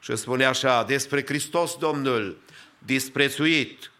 [0.00, 2.42] și spune așa despre Hristos Domnul,
[2.78, 3.90] disprețuit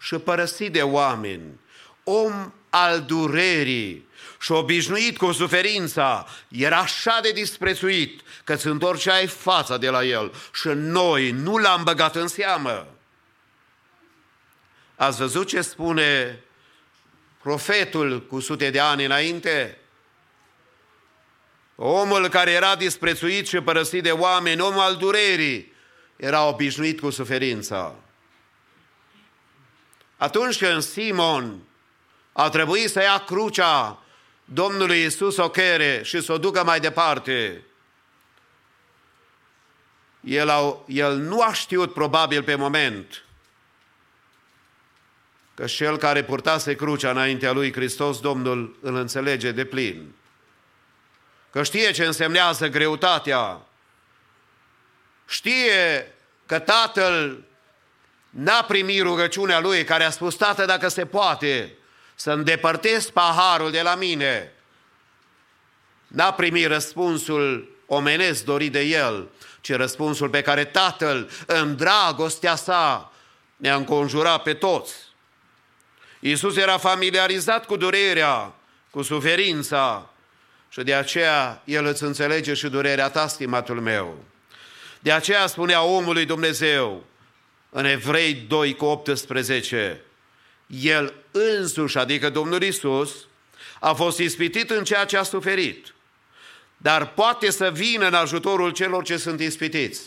[0.00, 1.60] și părăsit de oameni,
[2.04, 4.08] om al durerii
[4.44, 10.32] și obișnuit cu suferința, era așa de disprețuit că îți întorceai fața de la el
[10.52, 12.86] și noi nu l-am băgat în seamă.
[14.96, 16.40] Ați văzut ce spune
[17.42, 19.78] profetul cu sute de ani înainte?
[21.76, 25.72] Omul care era disprețuit și părăsit de oameni, omul al durerii,
[26.16, 27.94] era obișnuit cu suferința.
[30.16, 31.62] Atunci când Simon
[32.32, 33.98] a trebuit să ia crucea
[34.44, 37.64] Domnului Isus o chere și să o ducă mai departe,
[40.20, 43.24] el, a, el nu a știut probabil pe moment
[45.54, 50.14] că cel care purtase crucea înaintea lui Hristos, Domnul îl înțelege de plin.
[51.50, 53.60] Că știe ce însemnează greutatea.
[55.28, 56.14] Știe
[56.46, 57.44] că Tatăl
[58.30, 61.72] n-a primit rugăciunea lui care a spus, Tată, dacă se poate,
[62.14, 64.52] să îndepărtez paharul de la mine.
[66.06, 69.28] N-a primit răspunsul omenesc dorit de el,
[69.60, 73.12] ci răspunsul pe care Tatăl, în dragostea sa,
[73.56, 74.94] ne-a înconjurat pe toți.
[76.20, 78.54] Iisus era familiarizat cu durerea,
[78.90, 80.10] cu suferința
[80.68, 84.24] și de aceea El îți înțelege și durerea ta, stimatul meu.
[85.00, 87.04] De aceea spunea omului Dumnezeu
[87.70, 90.03] în Evrei 2 cu 18,
[90.66, 93.26] El însuși, adică Domnul Isus,
[93.80, 95.94] a fost ispitit în ceea ce a suferit,
[96.76, 100.02] dar poate să vină în ajutorul celor ce sunt ispitiți.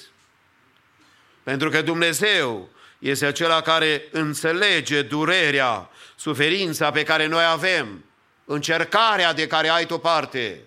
[1.44, 8.06] Pentru că Dumnezeu este acela care înțelege durerea, suferința pe care noi avem,
[8.46, 10.62] încercarea de care ai tu parte.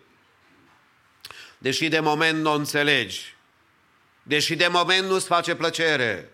[1.59, 3.35] Deși de moment nu o înțelegi,
[4.23, 6.33] deși de moment nu-ți face plăcere,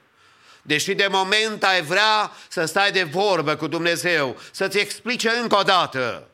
[0.67, 5.63] deși de moment ai vrea să stai de vorbă cu Dumnezeu, să-ți explice încă o
[5.63, 6.29] dată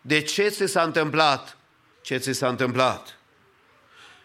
[0.00, 1.56] de ce ți s-a întâmplat
[2.04, 3.18] ce ți s-a întâmplat.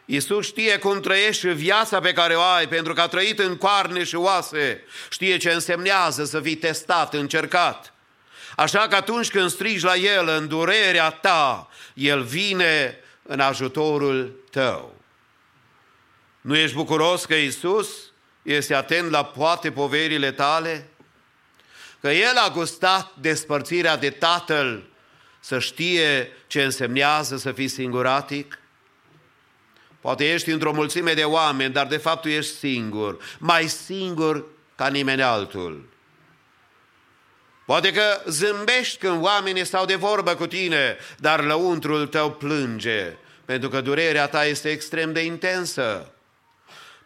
[0.05, 4.03] Iisus știe cum trăiești viața pe care o ai, pentru că a trăit în coarne
[4.03, 4.83] și oase.
[5.09, 7.93] Știe ce însemnează să fii testat, încercat.
[8.55, 14.95] Așa că atunci când strigi la El în durerea ta, El vine în ajutorul tău.
[16.41, 18.08] Nu ești bucuros că Iisus
[18.41, 20.89] este atent la poate poverile tale?
[22.01, 24.83] Că El a gustat despărțirea de Tatăl
[25.39, 28.59] să știe ce însemnează să fii singuratic?
[30.01, 34.87] Poate ești într-o mulțime de oameni, dar de fapt tu ești singur, mai singur ca
[34.87, 35.89] nimeni altul.
[37.65, 43.69] Poate că zâmbești când oamenii stau de vorbă cu tine, dar lăuntrul tău plânge, pentru
[43.69, 46.13] că durerea ta este extrem de intensă.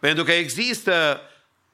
[0.04, 1.20] Pentru că există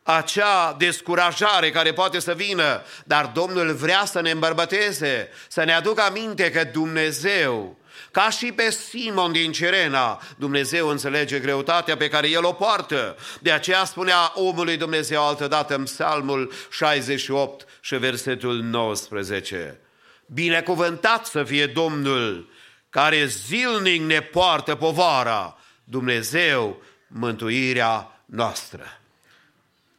[0.02, 6.02] acea descurajare care poate să vină, dar Domnul vrea să ne îmbărbăteze, să ne aducă
[6.02, 7.78] aminte că Dumnezeu,
[8.10, 13.16] ca și pe Simon din Cirena, Dumnezeu înțelege greutatea pe care el o poartă.
[13.40, 19.80] De aceea spunea omului Dumnezeu altădată în Psalmul 68 și versetul 19.
[20.26, 22.48] Binecuvântat să fie Domnul
[22.90, 29.00] care zilnic ne poartă povara, Dumnezeu, mântuirea noastră.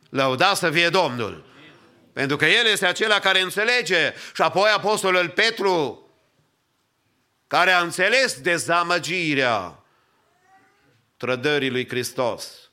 [0.09, 1.45] Lăuda să fie Domnul.
[2.13, 4.13] Pentru că El este acela care înțelege.
[4.35, 6.05] Și apoi Apostolul Petru,
[7.47, 9.83] care a înțeles dezamăgirea
[11.17, 12.69] trădării lui Hristos,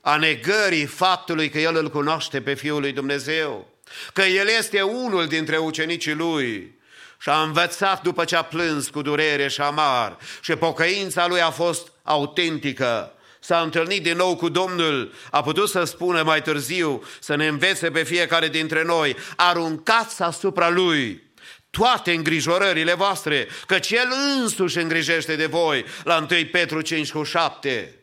[0.00, 3.68] a negării faptului că El îl cunoaște pe Fiul lui Dumnezeu,
[4.12, 6.78] că El este unul dintre ucenicii Lui
[7.20, 11.50] și a învățat după ce a plâns cu durere și amar și pocăința Lui a
[11.50, 17.34] fost autentică, s-a întâlnit din nou cu Domnul, a putut să spună mai târziu, să
[17.34, 21.26] ne învețe pe fiecare dintre noi, aruncați asupra Lui
[21.70, 24.08] toate îngrijorările voastre, căci El
[24.40, 27.94] însuși îngrijește de voi, la 1 Petru 5 cu 7.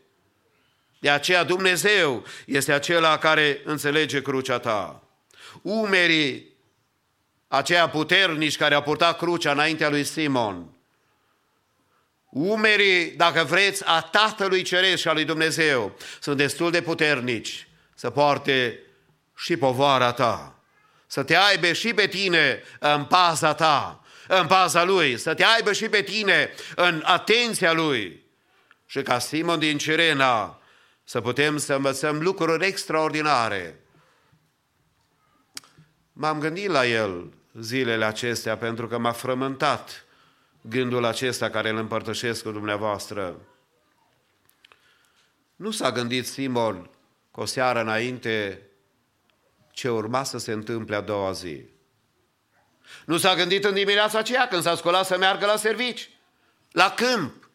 [0.99, 5.03] De aceea Dumnezeu este acela care înțelege crucea ta.
[5.61, 6.53] Umerii
[7.47, 10.74] aceia puternici care au purtat crucea înaintea lui Simon,
[12.35, 18.09] Umerii, dacă vreți, a Tatălui Ceresc și a lui Dumnezeu sunt destul de puternici să
[18.09, 18.79] poarte
[19.35, 20.59] și povara ta,
[21.07, 25.73] să te aibă și pe tine în paza ta, în paza lui, să te aibă
[25.73, 28.23] și pe tine în atenția lui.
[28.85, 30.61] Și ca Simon din Cirena
[31.03, 33.79] să putem să învățăm lucruri extraordinare.
[36.13, 40.04] M-am gândit la el zilele acestea pentru că m-a frământat
[40.69, 43.41] gândul acesta care îl împărtășesc cu dumneavoastră.
[45.55, 46.89] Nu s-a gândit Simon
[47.31, 48.61] cu o seară înainte
[49.71, 51.65] ce urma să se întâmple a doua zi.
[53.05, 56.09] Nu s-a gândit în dimineața aceea când s-a scolat să meargă la servici,
[56.71, 57.49] la câmp.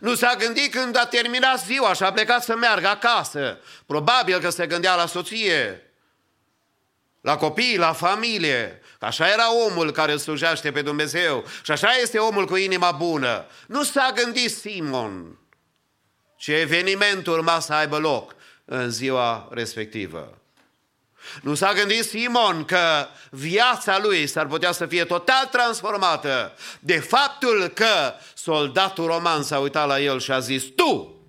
[0.00, 3.58] Nu s-a gândit când a terminat ziua și a plecat să meargă acasă.
[3.86, 5.92] Probabil că se gândea la soție,
[7.20, 8.79] la copii, la familie.
[9.00, 13.46] Așa era omul care slujește pe Dumnezeu și așa este omul cu inima bună.
[13.66, 15.38] Nu s-a gândit Simon
[16.36, 18.34] ce eveniment urma să aibă loc
[18.64, 20.38] în ziua respectivă.
[21.42, 27.68] Nu s-a gândit Simon că viața lui s-ar putea să fie total transformată de faptul
[27.68, 31.20] că soldatul roman s-a uitat la el și a zis, tu,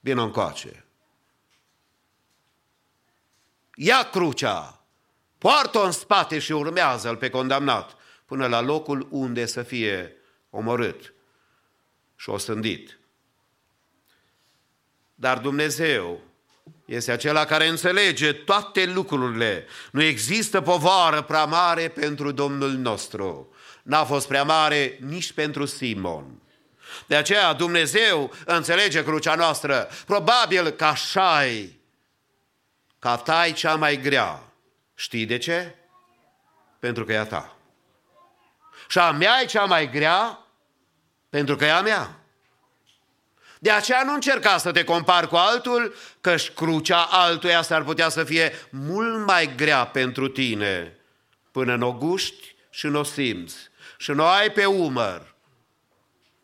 [0.00, 0.84] vină încoace.
[3.74, 4.79] Ia crucea,
[5.40, 10.16] poartă-o în spate și urmează-l pe condamnat până la locul unde să fie
[10.50, 11.12] omorât
[12.16, 12.98] și osândit.
[15.14, 16.20] Dar Dumnezeu
[16.84, 19.66] este acela care înțelege toate lucrurile.
[19.92, 23.54] Nu există povară prea mare pentru Domnul nostru.
[23.82, 26.42] N-a fost prea mare nici pentru Simon.
[27.06, 29.88] De aceea Dumnezeu înțelege crucea noastră.
[30.06, 31.44] Probabil că așa
[32.98, 34.49] ca ta e cea mai grea.
[35.00, 35.74] Știi de ce?
[36.78, 37.56] Pentru că e a ta.
[38.88, 40.38] Și a mea e cea mai grea
[41.28, 42.20] pentru că e a mea.
[43.58, 48.24] De aceea nu încerca să te compari cu altul, că crucea altuia s-ar putea să
[48.24, 50.96] fie mult mai grea pentru tine,
[51.50, 53.56] până nu o guști și nu o simți
[53.98, 55.34] și nu o ai pe umăr.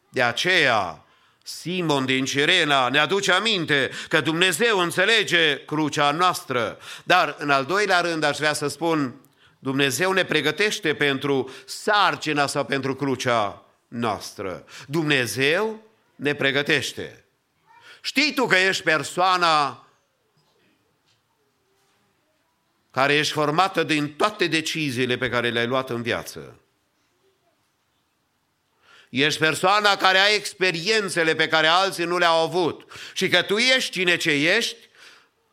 [0.08, 1.04] De aceea,
[1.48, 8.00] Simon din Cirena ne aduce aminte că Dumnezeu înțelege crucea noastră, dar în al doilea
[8.00, 9.14] rând aș vrea să spun,
[9.58, 14.64] Dumnezeu ne pregătește pentru sarcina sau pentru crucea noastră.
[14.86, 15.82] Dumnezeu
[16.16, 17.24] ne pregătește.
[18.02, 19.86] Știi tu că ești persoana
[22.90, 26.60] care ești formată din toate deciziile pe care le-ai luat în viață.
[29.08, 32.92] Ești persoana care ai experiențele pe care alții nu le-au avut.
[33.12, 34.76] Și că tu ești cine ce ești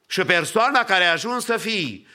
[0.08, 2.08] și persoana care a ajuns să fii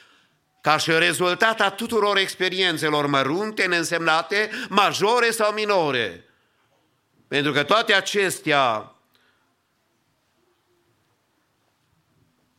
[0.60, 6.24] ca și rezultat a tuturor experiențelor mărunte, neînsemnate, majore sau minore.
[7.28, 8.94] Pentru că toate acestea,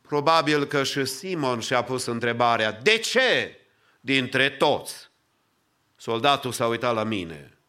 [0.02, 3.58] probabil că și Simon și-a pus întrebarea, de ce
[4.00, 5.10] dintre toți
[5.96, 7.59] soldatul s-a uitat la mine?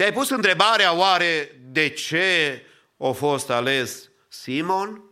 [0.00, 2.62] Te-ai pus întrebarea oare de ce
[2.98, 5.02] a fost ales Simon?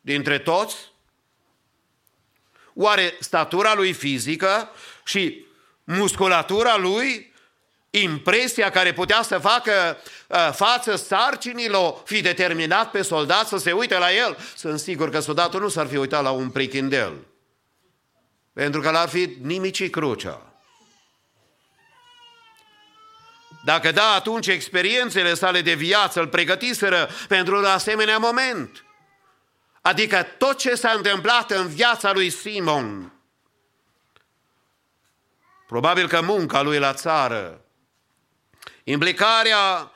[0.00, 0.76] Dintre toți?
[2.74, 4.70] Oare statura lui fizică
[5.04, 5.46] și
[5.84, 7.34] musculatura lui
[7.90, 9.98] impresia care putea să facă
[10.28, 14.36] uh, față sarcinilor, fi determinat pe soldat să se uite la el.
[14.56, 17.26] Sunt sigur că soldatul nu s-ar fi uitat la un prichindel.
[18.52, 20.47] Pentru că l-ar fi nimicit crucea.
[23.68, 28.84] Dacă da, atunci experiențele sale de viață îl pregătiseră pentru un asemenea moment.
[29.80, 33.12] Adică tot ce s-a întâmplat în viața lui Simon,
[35.66, 37.60] probabil că munca lui la țară,
[38.84, 39.92] Implicarea,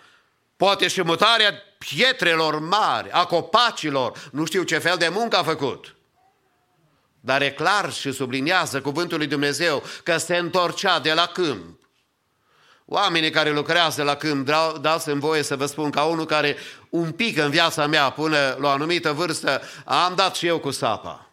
[0.56, 5.96] poate și mutarea pietrelor mari, a copacilor, nu știu ce fel de muncă a făcut.
[7.20, 11.81] Dar e clar și subliniază cuvântul lui Dumnezeu că se întorcea de la câmp.
[12.94, 14.48] Oamenii care lucrează la câmp,
[14.80, 16.56] dați-mi voie să vă spun ca unul care
[16.90, 20.70] un pic în viața mea până la o anumită vârstă am dat și eu cu
[20.70, 21.30] sapa.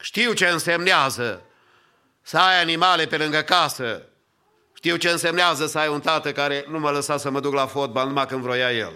[0.00, 1.42] Știu ce însemnează
[2.22, 4.02] să ai animale pe lângă casă,
[4.74, 7.66] știu ce însemnează să ai un tată care nu mă lăsa să mă duc la
[7.66, 8.92] fotbal numai când vroia el.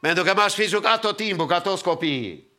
[0.00, 2.51] Pentru că m-aș fi jucat tot timpul, ca toți copiii.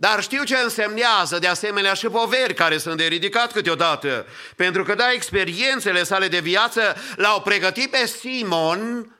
[0.00, 4.26] Dar știu ce însemnează de asemenea și poveri care sunt de ridicat câteodată.
[4.56, 9.16] Pentru că, da, experiențele sale de viață l-au pregătit pe Simon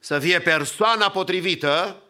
[0.00, 2.02] să fie persoana potrivită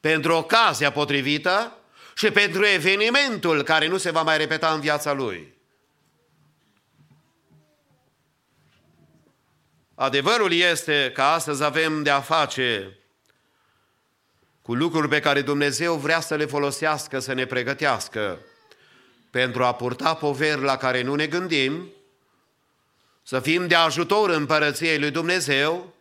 [0.00, 1.78] pentru ocazia potrivită
[2.14, 5.54] și pentru evenimentul care nu se va mai repeta în viața lui.
[9.94, 12.98] Adevărul este că astăzi avem de a face
[14.64, 18.38] cu lucruri pe care Dumnezeu vrea să le folosească, să ne pregătească
[19.30, 21.92] pentru a purta poveri la care nu ne gândim,
[23.22, 25.94] să fim de ajutor în părăției lui Dumnezeu,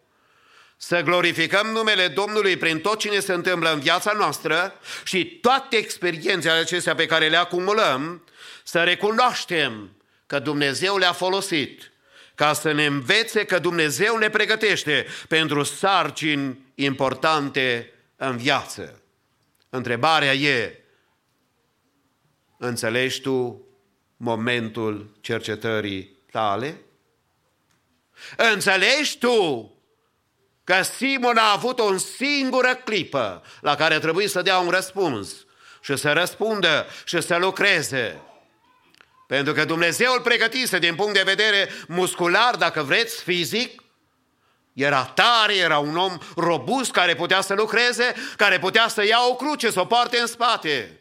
[0.78, 5.76] să glorificăm numele Domnului prin tot ce ne se întâmplă în viața noastră și toate
[5.76, 8.24] experiențele acestea pe care le acumulăm,
[8.64, 9.96] să recunoaștem
[10.28, 11.92] că Dumnezeu le-a folosit
[12.36, 17.93] ca să ne învețe că Dumnezeu ne pregătește pentru sarcini importante
[18.28, 19.02] în viață.
[19.70, 20.78] Întrebarea e,
[22.58, 23.68] Înțelegi tu
[24.18, 26.82] momentul cercetării tale?
[28.38, 29.72] Înțelegi tu
[30.64, 35.46] că Simon a avut o singură clipă la care trebuie să dea un răspuns
[35.82, 38.22] și să răspundă și să lucreze.
[39.28, 43.83] Pentru că Dumnezeu îl pregătise din punct de vedere muscular, dacă vreți, fizic,
[44.74, 49.36] era tare, era un om robust care putea să lucreze, care putea să ia o
[49.36, 51.00] cruce, să o poarte în spate.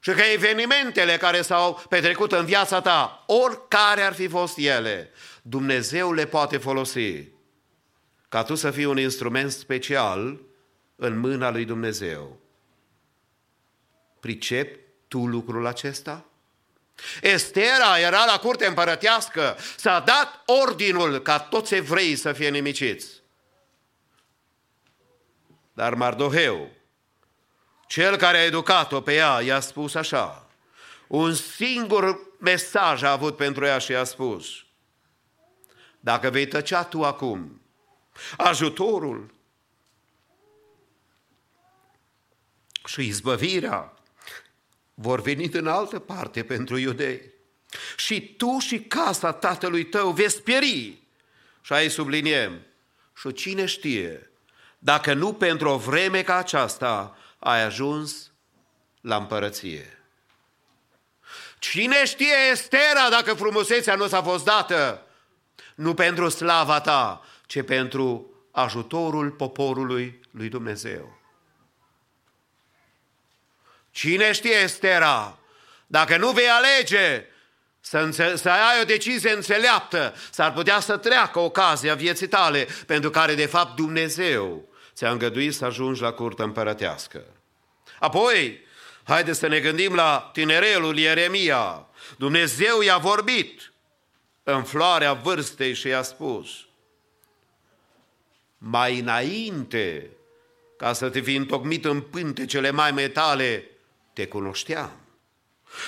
[0.00, 5.10] Și că evenimentele care s-au petrecut în viața ta, oricare ar fi fost ele,
[5.42, 7.32] Dumnezeu le poate folosi
[8.34, 10.40] ca tu să fii un instrument special
[10.96, 12.38] în mâna lui Dumnezeu.
[14.20, 14.78] Pricep
[15.08, 16.24] tu lucrul acesta?
[17.20, 23.22] Estera era la curte împărătească, s-a dat ordinul ca toți evreii să fie nimiciți.
[25.72, 26.70] Dar Mardoheu,
[27.86, 30.46] cel care a educat-o pe ea, i-a spus așa,
[31.06, 34.64] un singur mesaj a avut pentru ea și i-a spus,
[36.00, 37.62] dacă vei tăcea tu acum,
[38.36, 39.34] ajutorul
[42.84, 43.94] și izbăvirea
[44.94, 47.32] vor veni în altă parte pentru iudei.
[47.96, 51.02] Și tu și casa tatălui tău veți pieri.
[51.60, 52.60] Și aici subliniem.
[53.16, 54.30] Și cine știe,
[54.78, 58.32] dacă nu pentru o vreme ca aceasta ai ajuns
[59.00, 59.98] la împărăție.
[61.58, 65.06] Cine știe, Estera, dacă frumusețea nu s-a fost dată,
[65.74, 71.23] nu pentru slava ta, ci pentru ajutorul poporului lui Dumnezeu.
[73.94, 75.38] Cine știe, Estera,
[75.86, 77.24] dacă nu vei alege
[77.80, 83.10] să, înțe- să ai o decizie înțeleaptă, s-ar putea să treacă ocazia vieții tale, pentru
[83.10, 87.24] care, de fapt, Dumnezeu ți-a îngăduit să ajungi la curtă împărătească.
[87.98, 88.60] Apoi,
[89.02, 91.86] haideți să ne gândim la tinerelul Ieremia.
[92.16, 93.72] Dumnezeu i-a vorbit
[94.42, 96.48] în floarea vârstei și i-a spus,
[98.58, 100.10] mai înainte
[100.76, 103.68] ca să te fi întocmit în pântecele mai metale,
[104.14, 105.04] te cunoșteam.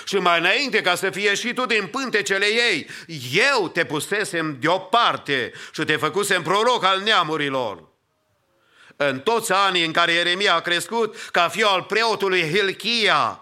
[0.04, 2.86] Și mai înainte ca să fie și tu din pântecele ei,
[3.32, 7.88] eu te pusesem deoparte și te făcusem proroc al neamurilor.
[8.96, 13.40] În toți anii în care Ieremia a crescut ca fiu al preotului Hilchia,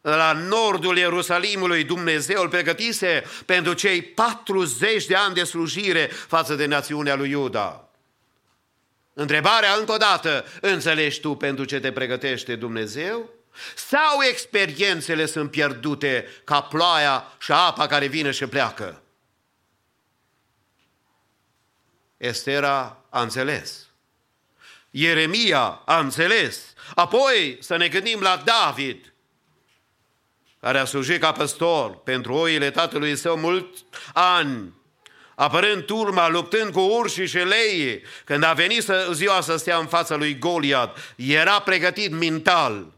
[0.00, 6.66] la nordul Ierusalimului, Dumnezeu îl pregătise pentru cei 40 de ani de slujire față de
[6.66, 7.88] națiunea lui Iuda.
[9.12, 13.35] Întrebarea încă o dată, înțelegi tu pentru ce te pregătește Dumnezeu?
[13.74, 19.02] Sau experiențele sunt pierdute ca ploaia și apa care vine și pleacă?
[22.16, 23.86] Estera a înțeles.
[24.90, 26.74] Ieremia a înțeles.
[26.94, 29.12] Apoi să ne gândim la David,
[30.60, 33.76] care a slujit ca păstor pentru oile tatălui său mult
[34.12, 34.72] ani,
[35.34, 39.86] apărând turma, luptând cu urși și leii, când a venit să, ziua să stea în
[39.86, 42.92] fața lui Goliat, era pregătit mental.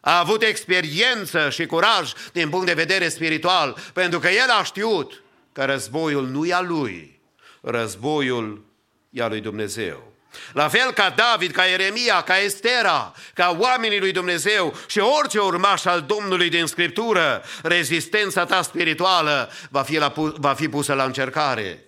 [0.00, 5.22] A avut experiență și curaj din punct de vedere spiritual, pentru că el a știut
[5.52, 7.20] că războiul nu e al lui,
[7.60, 8.64] războiul
[9.10, 10.12] e al lui Dumnezeu.
[10.52, 15.84] La fel ca David, ca Ieremia, ca Estera, ca oamenii lui Dumnezeu și orice urmaș
[15.84, 21.84] al Domnului din Scriptură, rezistența ta spirituală va fi, la, va fi pusă la încercare.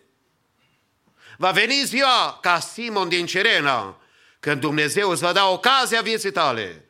[1.36, 4.00] Va veni ziua ca Simon din Cirena,
[4.40, 6.84] când Dumnezeu îți va da ocazia vieții tale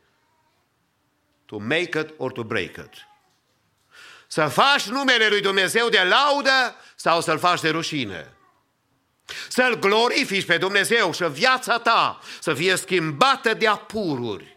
[1.52, 3.06] to make it or to break it.
[4.26, 8.32] Să faci numele lui Dumnezeu de laudă sau să-l faci de rușine.
[9.48, 14.56] Să-L glorifici pe Dumnezeu și viața ta să fie schimbată de apururi.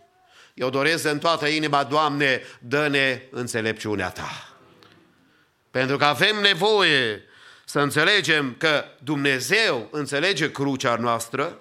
[0.53, 4.49] Eu doresc în toată inima, Doamne, dă-ne înțelepciunea Ta.
[5.72, 7.23] Pentru că avem nevoie
[7.65, 11.59] să înțelegem că Dumnezeu înțelege crucea noastră.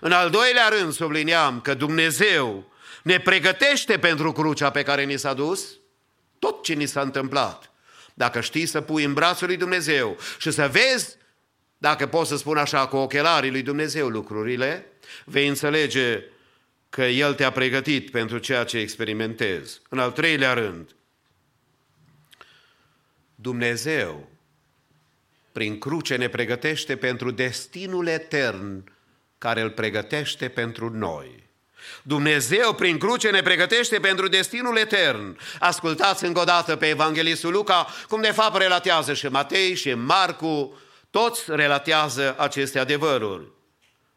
[0.00, 2.74] În al doilea rând subliniam că Dumnezeu
[3.06, 5.78] ne pregătește pentru crucea pe care ni s-a dus
[6.38, 7.72] tot ce ni s-a întâmplat.
[8.14, 11.16] Dacă știi să pui în brațul lui Dumnezeu și să vezi
[11.78, 14.86] dacă pot să spun așa, cu ochelarii lui Dumnezeu lucrurile,
[15.24, 16.22] vei înțelege
[16.90, 19.80] că El te-a pregătit pentru ceea ce experimentezi.
[19.88, 20.94] În al treilea rând,
[23.34, 24.28] Dumnezeu,
[25.52, 28.92] prin cruce, ne pregătește pentru destinul etern
[29.38, 31.45] care îl pregătește pentru noi.
[32.02, 35.38] Dumnezeu, prin cruce, ne pregătește pentru destinul etern.
[35.58, 40.78] Ascultați încă o dată pe Evanghelistul Luca, cum de fapt relatează și Matei și Marcu,
[41.10, 43.46] toți relatează aceste adevăruri.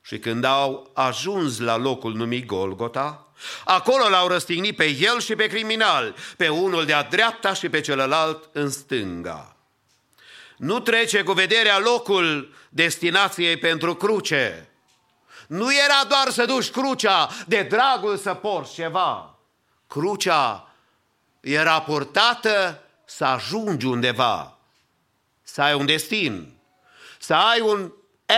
[0.01, 3.27] Și când au ajuns la locul numit Golgota,
[3.65, 8.49] acolo l-au răstignit pe el și pe criminal, pe unul de-a dreapta și pe celălalt
[8.51, 9.55] în stânga.
[10.57, 14.68] Nu trece cu vederea locul destinației pentru cruce.
[15.49, 19.37] Nu era doar să duci crucea de dragul să porți ceva.
[19.87, 20.73] Crucea
[21.39, 24.57] era purtată să ajungi undeva,
[25.43, 26.57] să ai un destin,
[27.19, 27.91] să ai un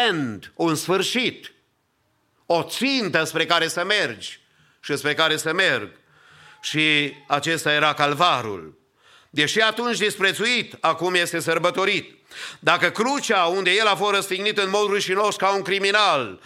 [0.10, 1.54] end, un sfârșit,
[2.46, 4.40] o țintă spre care să mergi
[4.80, 5.90] și spre care să merg.
[6.62, 8.80] Și acesta era calvarul.
[9.30, 12.20] Deși atunci disprețuit, acum este sărbătorit.
[12.60, 16.40] Dacă crucea unde el a fost răstignit în mod rușinos ca un criminal,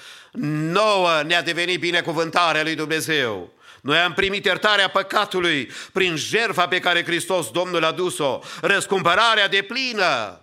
[0.71, 3.53] nouă ne-a devenit binecuvântarea lui Dumnezeu.
[3.81, 9.61] Noi am primit iertarea păcatului prin jertfa pe care Hristos Domnul a dus-o, răscumpărarea de
[9.61, 10.41] plină,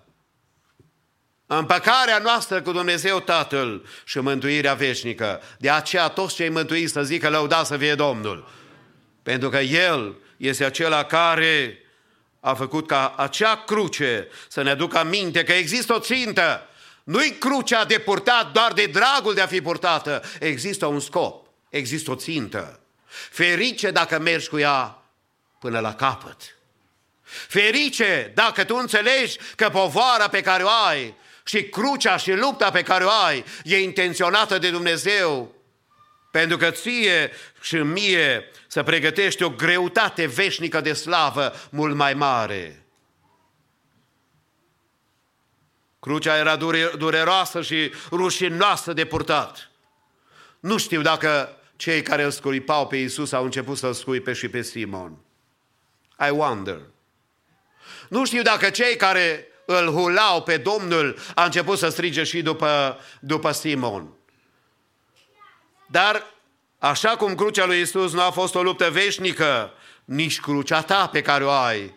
[1.47, 5.43] împăcarea noastră cu Dumnezeu Tatăl și mântuirea veșnică.
[5.59, 8.51] De aceea toți cei mântuiți să zică lăuda să fie Domnul.
[9.23, 11.79] Pentru că El este acela care
[12.41, 16.67] a făcut ca acea cruce să ne aducă aminte că există o țintă.
[17.05, 20.23] Nu-i crucea de purtat doar de dragul de a fi purtată.
[20.41, 22.81] Există un scop, există o țintă.
[23.31, 25.03] Ferice dacă mergi cu ea
[25.59, 26.57] până la capăt.
[27.49, 31.15] Ferice dacă tu înțelegi că povara pe care o ai
[31.45, 35.55] și crucea și lupta pe care o ai e intenționată de Dumnezeu
[36.31, 37.31] pentru că ție
[37.61, 42.82] și mie să pregătești o greutate veșnică de slavă mult mai mare.
[46.03, 46.57] Crucea era
[46.97, 49.71] dureroasă și rușinoasă de purtat.
[50.61, 54.63] Nu știu dacă cei care îl scuipau pe Iisus au început să-l scuipe și pe
[54.63, 55.17] Simon.
[56.29, 56.81] I wonder.
[58.09, 62.99] Nu știu dacă cei care îl hulau pe Domnul a început să strige și după,
[63.21, 64.13] după Simon.
[65.87, 66.27] Dar
[66.79, 69.73] așa cum crucea lui Isus nu a fost o luptă veșnică,
[70.05, 71.95] nici crucea ta pe care o ai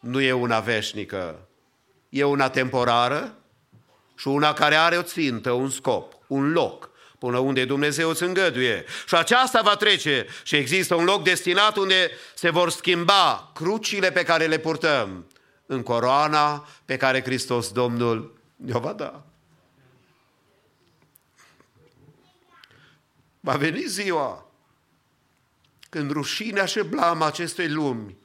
[0.00, 1.48] nu e una veșnică.
[2.08, 3.36] E una temporară
[4.16, 8.84] și una care are o țintă, un scop, un loc până unde Dumnezeu îți îngăduie.
[9.06, 14.22] Și aceasta va trece și există un loc destinat unde se vor schimba crucile pe
[14.22, 15.26] care le purtăm
[15.66, 19.22] în coroana pe care Hristos Domnul ne-o va da.
[23.40, 24.46] Va veni ziua
[25.88, 28.16] când rușinea și blama acestei lumi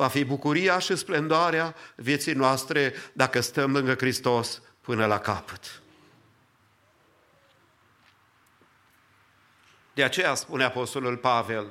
[0.00, 5.82] va fi bucuria și splendoarea vieții noastre dacă stăm lângă Hristos până la capăt.
[9.94, 11.66] De aceea spune Apostolul Pavel,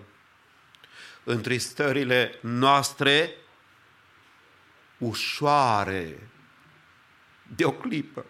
[1.24, 3.36] întristările noastre
[4.98, 6.30] ușoare
[7.56, 8.26] de o clipă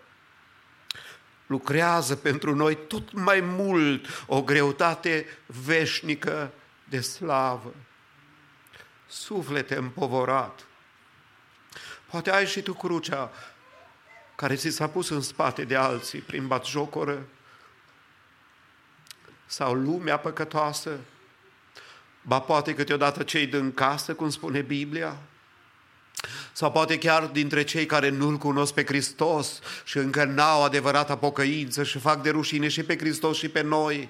[1.45, 6.51] lucrează pentru noi tot mai mult o greutate veșnică
[6.83, 7.73] de slavă.
[9.09, 10.65] Suflete împovorat.
[12.09, 13.31] Poate ai și tu crucea
[14.35, 17.25] care ți s-a pus în spate de alții prin batjocoră
[19.45, 20.97] sau lumea păcătoasă,
[22.21, 25.17] ba poate câteodată cei din casă, cum spune Biblia,
[26.51, 31.83] sau poate chiar dintre cei care nu-L cunosc pe Hristos și încă n-au adevărata pocăință
[31.83, 34.09] și fac de rușine și pe Hristos și pe noi.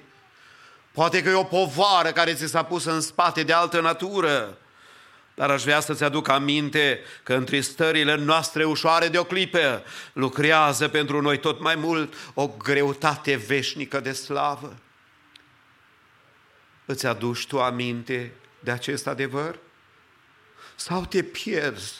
[0.92, 4.58] Poate că e o povară care ți s-a pus în spate de altă natură.
[5.40, 11.20] Dar aș vrea să-ți aduc aminte că întristările noastre ușoare de o clipă lucrează pentru
[11.20, 14.76] noi tot mai mult o greutate veșnică de slavă.
[16.84, 19.58] Îți aduci tu aminte de acest adevăr?
[20.74, 21.94] Sau te pierzi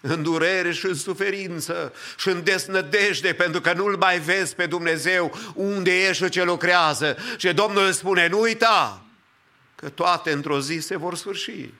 [0.00, 5.38] în durere și în suferință și în desnădejde pentru că nu-L mai vezi pe Dumnezeu
[5.54, 7.16] unde e și ce lucrează.
[7.36, 9.04] Și Domnul spune, nu uita
[9.74, 11.70] că toate într-o zi se vor sfârși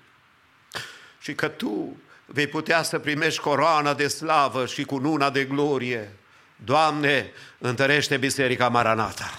[1.27, 1.97] și că tu
[2.27, 6.13] vei putea să primești coroana de slavă și cu nuna de glorie.
[6.57, 9.39] Doamne, întărește Biserica Maranata.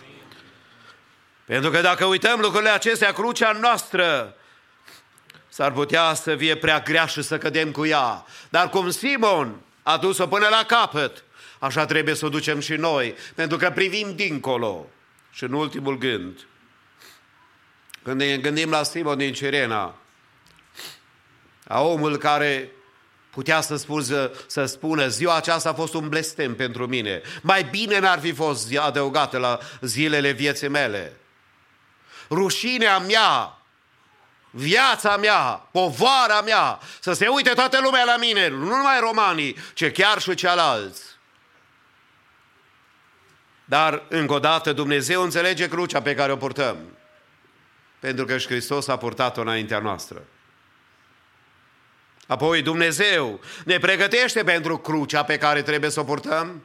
[1.46, 4.36] Pentru că dacă uităm lucrurile acestea, crucea noastră
[5.48, 8.26] s-ar putea să fie prea grea și să cădem cu ea.
[8.50, 11.24] Dar cum Simon a dus-o până la capăt,
[11.60, 14.86] așa trebuie să o ducem și noi, pentru că privim dincolo.
[15.32, 16.40] Și în ultimul gând,
[18.04, 19.96] când ne gândim la Simon din Cirena,
[21.68, 22.72] a omul care
[23.30, 27.22] putea să, spuză, să spună ziua aceasta a fost un blestem pentru mine.
[27.42, 31.14] Mai bine n-ar fi fost adăugată la zilele vieții mele.
[32.30, 33.58] Rușinea mea
[34.50, 39.92] viața mea, povara mea, să se uite toată lumea la mine, nu numai romanii, ci
[39.92, 41.02] chiar și cealalți.
[43.66, 46.78] Dar, încă o dată, Dumnezeu înțelege crucea pe care o purtăm.
[48.00, 50.22] Pentru că și Hristos a purtat-o înaintea noastră.
[52.28, 56.64] Apoi Dumnezeu ne pregătește pentru crucea pe care trebuie să o purtăm.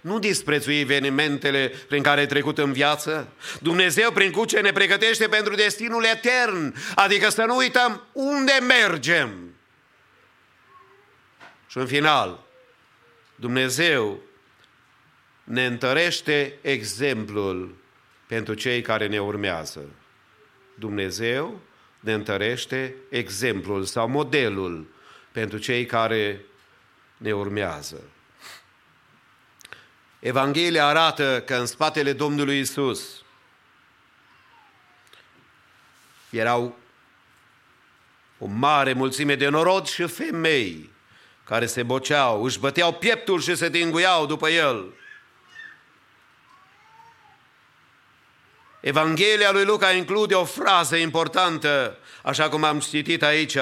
[0.00, 3.28] Nu disprețui evenimentele prin care ai trecut în viață.
[3.60, 9.54] Dumnezeu prin cruce ne pregătește pentru destinul etern, adică să nu uităm unde mergem.
[11.66, 12.44] Și în final,
[13.34, 14.20] Dumnezeu
[15.44, 17.76] ne întărește exemplul
[18.26, 19.80] pentru cei care ne urmează.
[20.74, 21.60] Dumnezeu
[22.00, 24.86] ne întărește exemplul sau modelul
[25.32, 26.40] pentru cei care
[27.16, 28.02] ne urmează.
[30.18, 33.22] Evanghelia arată că în spatele Domnului Isus
[36.30, 36.78] erau
[38.38, 40.90] o mare mulțime de norod și femei
[41.44, 44.92] care se boceau, își băteau pieptul și se dinguiau după el.
[48.80, 53.56] Evanghelia lui Luca include o frază importantă, așa cum am citit aici,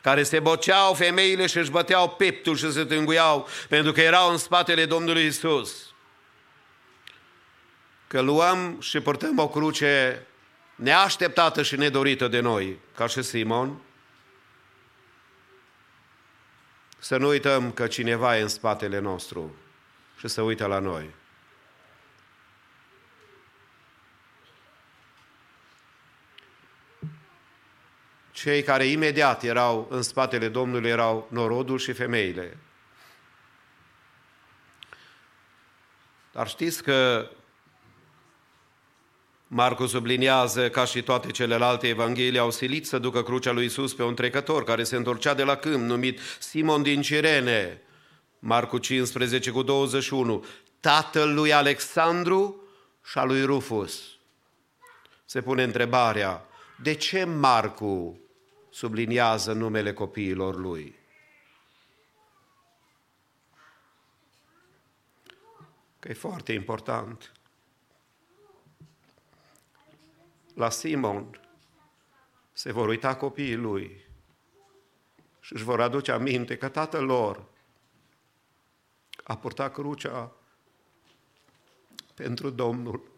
[0.00, 4.36] care se boceau femeile și își băteau peptul și se tânguiau, pentru că erau în
[4.36, 5.94] spatele Domnului Isus.
[8.06, 10.26] Că luăm și purtăm o cruce
[10.74, 13.80] neașteptată și nedorită de noi, ca și Simon,
[16.98, 19.54] să nu uităm că cineva e în spatele nostru
[20.18, 21.10] și să uită la noi.
[28.32, 32.56] Cei care imediat erau în spatele Domnului erau norodul și femeile.
[36.32, 37.30] Dar știți că
[39.46, 44.02] Marcu subliniază, ca și toate celelalte evanghelii, au silit să ducă crucea lui Isus pe
[44.02, 47.82] un trecător care se întorcea de la câmp, numit Simon din Cirene.
[48.38, 50.44] Marcu 15 cu 21.
[50.80, 52.62] Tatăl lui Alexandru
[53.04, 54.02] și al lui Rufus.
[55.24, 56.46] Se pune întrebarea,
[56.82, 58.20] de ce Marcu
[58.72, 60.94] subliniază numele copiilor lui?
[65.98, 67.32] Că e foarte important.
[70.54, 71.40] La Simon
[72.52, 74.04] se vor uita copiii lui
[75.40, 77.44] și își vor aduce aminte că tatăl lor
[79.24, 80.32] a purtat crucea
[82.14, 83.11] pentru Domnul.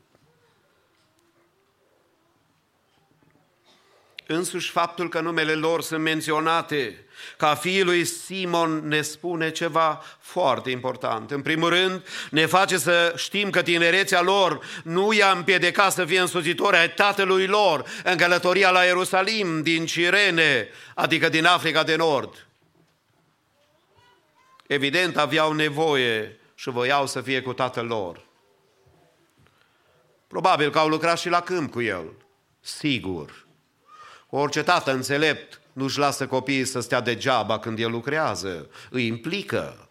[4.26, 7.04] Însuși faptul că numele lor sunt menționate
[7.36, 11.30] ca fiul lui Simon ne spune ceva foarte important.
[11.30, 16.20] În primul rând, ne face să știm că tinerețea lor nu i-a împiedicat să fie
[16.20, 22.46] însoțitori ai tatălui lor în călătoria la Ierusalim din Cirene, adică din Africa de Nord.
[24.66, 28.26] Evident, aveau nevoie și voiau să fie cu tatăl lor.
[30.26, 32.12] Probabil că au lucrat și la câmp cu el.
[32.60, 33.43] Sigur.
[34.36, 39.88] Orice tată înțelept nu-și lasă copiii să stea degeaba când el lucrează, îi implică.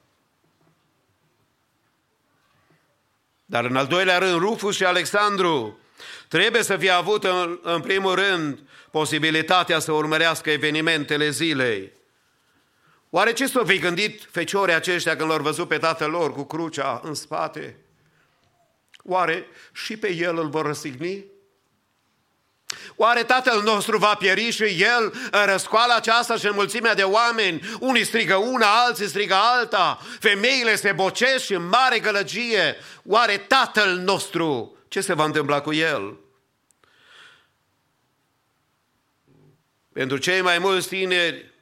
[3.45, 5.79] Dar în al doilea rând, Rufus și Alexandru
[6.27, 8.59] trebuie să fie avut în, în primul rând
[8.91, 11.91] posibilitatea să urmărească evenimentele zilei.
[13.09, 17.01] Oare ce s-au fi gândit feciorii aceștia când l-au văzut pe tatăl lor cu crucea
[17.03, 17.77] în spate?
[19.03, 21.32] Oare și pe el îl vor răsigni?
[23.03, 27.61] Oare Tatăl nostru va pieri și El în răscoala aceasta și în mulțimea de oameni?
[27.79, 32.75] Unii strigă una, alții strigă alta, femeile se bocesc și în mare gălăgie.
[33.05, 36.17] Oare Tatăl nostru, ce se va întâmpla cu El?
[39.93, 41.53] Pentru cei mai mulți tineri,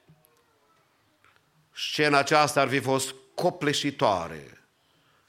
[1.75, 4.67] scena aceasta ar fi fost copleșitoare.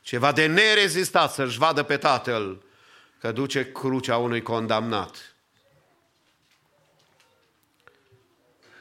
[0.01, 2.63] Ceva de nerezistat să-și vadă pe Tatăl
[3.19, 5.32] că duce crucea unui condamnat.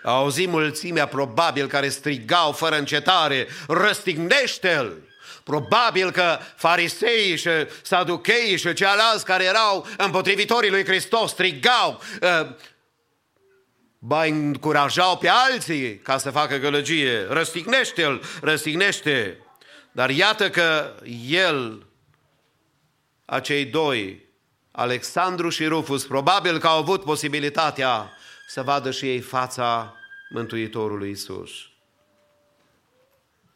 [0.03, 5.09] Au auzit mulțimea probabil care strigau fără încetare, răstignește-l!
[5.43, 7.49] Probabil că fariseii și
[7.81, 12.49] saducheii și ceilalți care erau împotrivitorii lui Hristos strigau, uh,
[13.99, 19.37] ba încurajau pe alții ca să facă gălăgie, răstignește-l, răstignește.
[19.91, 20.95] Dar iată că
[21.27, 21.85] el,
[23.25, 24.25] acei doi,
[24.71, 28.11] Alexandru și Rufus, probabil că au avut posibilitatea
[28.53, 29.95] să vadă și ei fața
[30.29, 31.51] Mântuitorului Isus.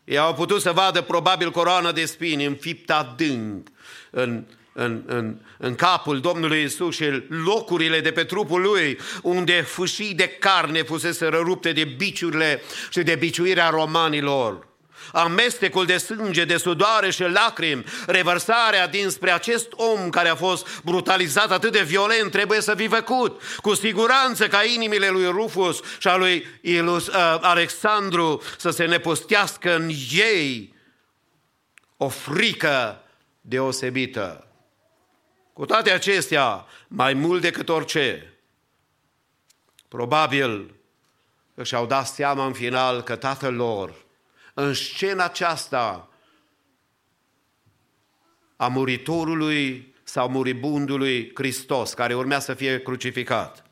[0.03, 3.67] Ei au putut să vadă probabil coroana de spini înfipt adânc
[4.11, 10.13] în, în, în, în capul Domnului Isus și locurile de pe trupul lui unde fâșii
[10.13, 14.67] de carne fusese rărupte de biciurile și de biciuirea romanilor.
[15.11, 21.51] Amestecul de sânge, de sudoare și lacrimi, revărsarea dinspre acest om care a fost brutalizat
[21.51, 23.41] atât de violent, trebuie să fi făcut.
[23.61, 29.75] Cu siguranță ca inimile lui Rufus și a lui Ilus, uh, Alexandru să se nepustească
[29.75, 30.75] în ei
[31.97, 33.01] o frică
[33.41, 34.47] deosebită.
[35.53, 38.33] Cu toate acestea, mai mult decât orice,
[39.87, 40.75] probabil
[41.53, 44.04] își au dat seama în final că tatăl lor,
[44.57, 46.09] în scena aceasta
[48.55, 53.65] a muritorului sau muribundului Hristos, care urmea să fie crucificat,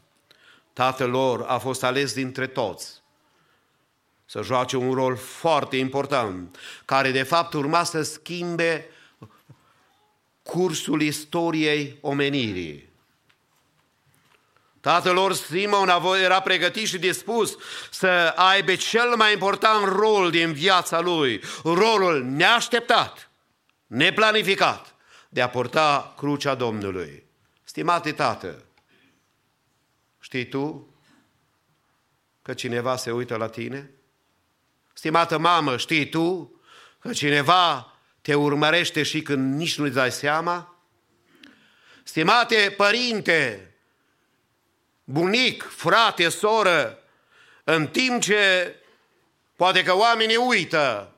[0.73, 3.01] tatăl lor a fost ales dintre toți
[4.25, 8.85] să joace un rol foarte important, care de fapt urma să schimbe
[10.43, 12.92] cursul istoriei omenirii.
[14.83, 15.89] Tatăl lor Simon
[16.23, 17.57] era pregătit și dispus
[17.91, 23.29] să aibă cel mai important rol din viața lui, rolul neașteptat,
[23.87, 24.95] neplanificat,
[25.29, 27.23] de a purta crucea Domnului.
[27.63, 28.63] Stimate tată,
[30.19, 30.93] știi tu
[32.41, 33.91] că cineva se uită la tine?
[34.93, 36.59] Stimată mamă, știi tu
[36.99, 40.79] că cineva te urmărește și când nici nu-ți dai seama?
[42.03, 43.67] Stimate părinte,
[45.03, 46.97] bunic, frate, soră,
[47.63, 48.75] în timp ce
[49.55, 51.13] poate că oamenii uită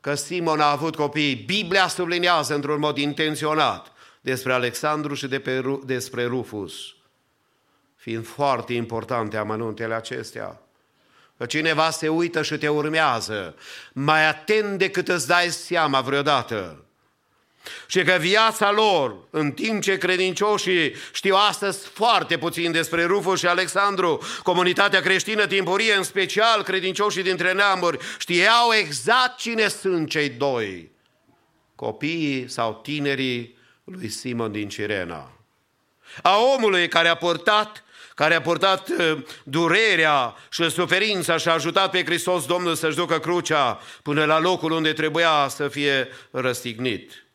[0.00, 5.78] că Simon a avut copii, Biblia sublinează într-un mod intenționat despre Alexandru și de pe,
[5.84, 6.74] despre Rufus,
[7.96, 10.60] fiind foarte importante amănuntele acestea.
[11.36, 13.54] Că cineva se uită și te urmează,
[13.92, 16.85] mai atent decât îți dai seama vreodată.
[17.86, 23.46] Și că viața lor, în timp ce credincioșii știu astăzi foarte puțin despre Rufus și
[23.46, 30.90] Alexandru, comunitatea creștină timpurie, în special credincioșii dintre neamuri, știau exact cine sunt cei doi,
[31.74, 35.30] copiii sau tinerii lui Simon din Cirena.
[36.22, 37.80] A omului care a purtat
[38.16, 43.18] care a purtat uh, durerea și suferința și a ajutat pe Hristos Domnul să-și ducă
[43.18, 47.25] crucea până la locul unde trebuia să fie răstignit.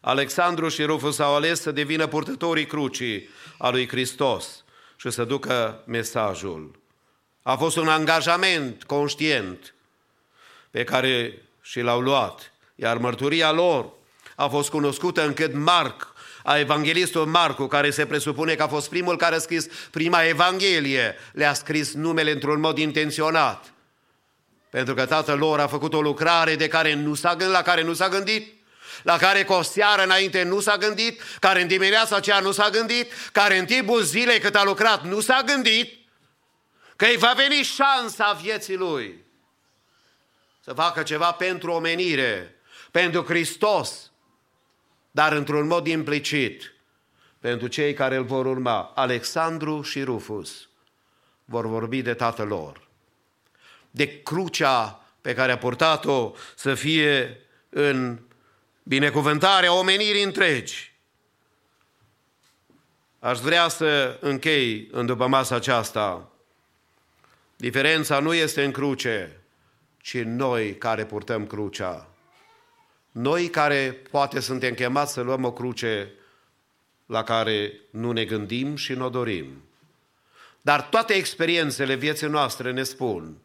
[0.00, 3.28] Alexandru și Rufus au ales să devină purtătorii crucii
[3.58, 4.64] a lui Hristos
[4.96, 6.80] și să ducă mesajul.
[7.42, 9.74] A fost un angajament conștient
[10.70, 13.90] pe care și l-au luat, iar mărturia lor
[14.36, 16.12] a fost cunoscută încât Marc
[16.42, 21.14] a evanghelistul Marcu, care se presupune că a fost primul care a scris prima evanghelie,
[21.32, 23.72] le-a scris numele într-un mod intenționat.
[24.70, 27.82] Pentru că tatăl lor a făcut o lucrare de care nu s-a gândit, la care
[27.82, 28.54] nu s-a gândit,
[29.02, 32.68] la care cu o seară înainte nu s-a gândit, care în dimineața aceea nu s-a
[32.70, 35.98] gândit, care în timpul zilei cât a lucrat nu s-a gândit,
[36.96, 39.24] că îi va veni șansa vieții lui
[40.60, 42.54] să facă ceva pentru omenire,
[42.90, 44.10] pentru Hristos,
[45.10, 46.74] dar într-un mod implicit,
[47.38, 50.68] pentru cei care îl vor urma, Alexandru și Rufus
[51.44, 52.88] vor vorbi de tatăl lor,
[53.90, 58.20] de crucea pe care a purtat-o să fie în
[58.82, 60.92] binecuvântarea omenirii întregi.
[63.18, 66.30] Aș vrea să închei în după masa aceasta.
[67.56, 69.40] Diferența nu este în cruce,
[69.98, 72.08] ci în noi care purtăm crucea.
[73.10, 76.12] Noi care poate suntem chemați să luăm o cruce
[77.06, 79.64] la care nu ne gândim și nu o dorim.
[80.60, 83.36] Dar toate experiențele vieții noastre ne spun,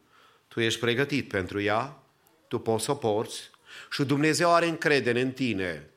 [0.47, 1.97] tu ești pregătit pentru ea,
[2.47, 3.49] tu poți să o porți
[3.95, 5.89] și Dumnezeu are încredere în tine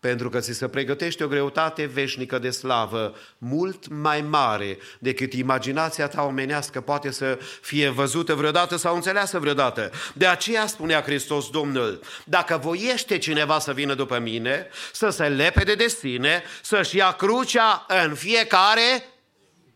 [0.00, 6.08] pentru că ți se pregătește o greutate veșnică de slavă, mult mai mare decât imaginația
[6.08, 9.90] ta omenească poate să fie văzută vreodată sau înțeleasă vreodată.
[10.14, 15.74] De aceea spunea Hristos Domnul, dacă voiește cineva să vină după mine, să se lepede
[15.74, 19.04] de sine, să-și ia crucea în fiecare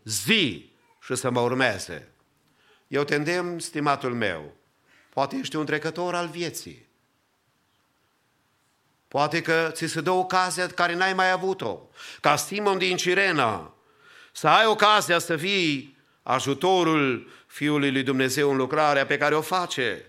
[0.03, 0.71] zi
[1.01, 2.07] și să mă urmeze.
[2.87, 4.53] Eu te îndemn, stimatul meu,
[5.09, 6.91] poate ești un trecător al vieții,
[9.13, 11.79] Poate că ți se dă ocazia care n-ai mai avut-o.
[12.21, 13.73] Ca Simon din Cirena,
[14.31, 20.05] să ai ocazia să fii ajutorul Fiului lui Dumnezeu în lucrarea pe care o face.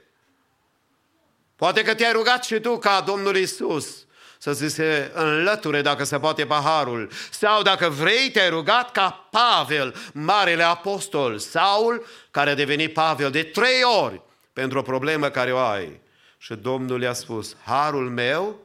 [1.57, 4.07] Poate că te-ai rugat și tu ca Domnul Isus
[4.39, 7.11] să ți se înlăture dacă se poate paharul.
[7.31, 13.43] Sau dacă vrei, te-ai rugat ca Pavel, marele apostol, Saul, care a devenit Pavel de
[13.43, 14.23] trei ori
[14.53, 16.01] pentru o problemă care o ai.
[16.39, 18.64] Și Domnul i-a spus, harul meu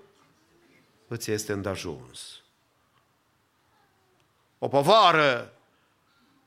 [1.09, 2.41] îți este îndajuns.
[4.59, 5.53] O povară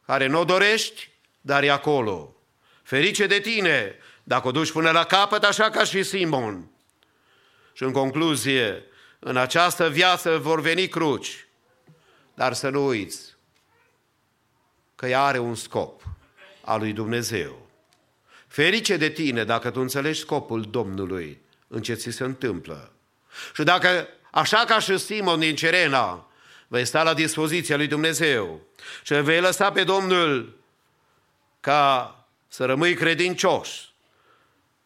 [0.06, 1.10] care nu o dorești,
[1.40, 2.36] dar e acolo.
[2.82, 6.70] Ferice de tine dacă o duci până la capăt, așa ca și Simon.
[7.72, 8.84] Și în concluzie,
[9.18, 11.46] în această viață vor veni cruci,
[12.34, 13.36] dar să nu uiți
[14.94, 16.02] că ea are un scop
[16.60, 17.68] al lui Dumnezeu.
[18.46, 22.92] Ferice de tine dacă tu înțelegi scopul Domnului în ce ți se întâmplă.
[23.54, 26.26] Și dacă, așa ca și Simon din Cerena,
[26.68, 28.60] vei sta la dispoziția lui Dumnezeu
[29.02, 30.58] și vei lăsa pe Domnul
[31.60, 32.16] ca
[32.48, 33.88] să rămâi credincios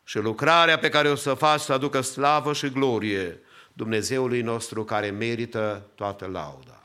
[0.04, 3.40] și lucrarea pe care o să faci să aducă slavă și glorie
[3.72, 6.82] Dumnezeului nostru care merită toată lauda.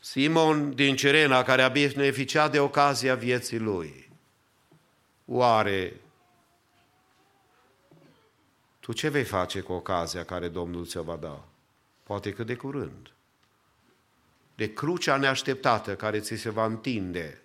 [0.00, 4.10] Simon din Cirena, care a beneficiat de ocazia vieții lui,
[5.24, 6.00] oare
[8.86, 11.44] tu ce vei face cu ocazia care Domnul ți-o va da?
[12.02, 13.10] Poate că de curând.
[14.54, 17.42] De crucea neașteptată care ți se va întinde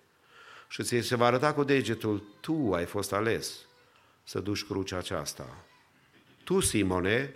[0.68, 3.52] și ți se va arăta cu degetul, tu ai fost ales
[4.24, 5.64] să duci crucea aceasta.
[6.44, 7.34] Tu, Simone,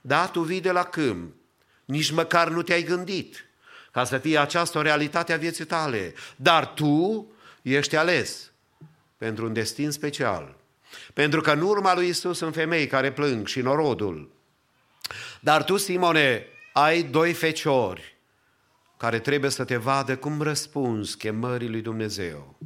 [0.00, 1.34] da, tu vii de la câmp,
[1.84, 3.46] nici măcar nu te-ai gândit
[3.90, 6.14] ca să fie această o realitate a vieții tale.
[6.36, 7.26] Dar tu
[7.62, 8.50] ești ales
[9.16, 10.57] pentru un destin special.
[11.14, 14.30] Pentru că în urma lui Isus sunt femei care plâng și norodul.
[15.40, 18.16] Dar tu, Simone, ai doi feciori
[18.96, 22.58] care trebuie să te vadă cum răspunzi chemării lui Dumnezeu.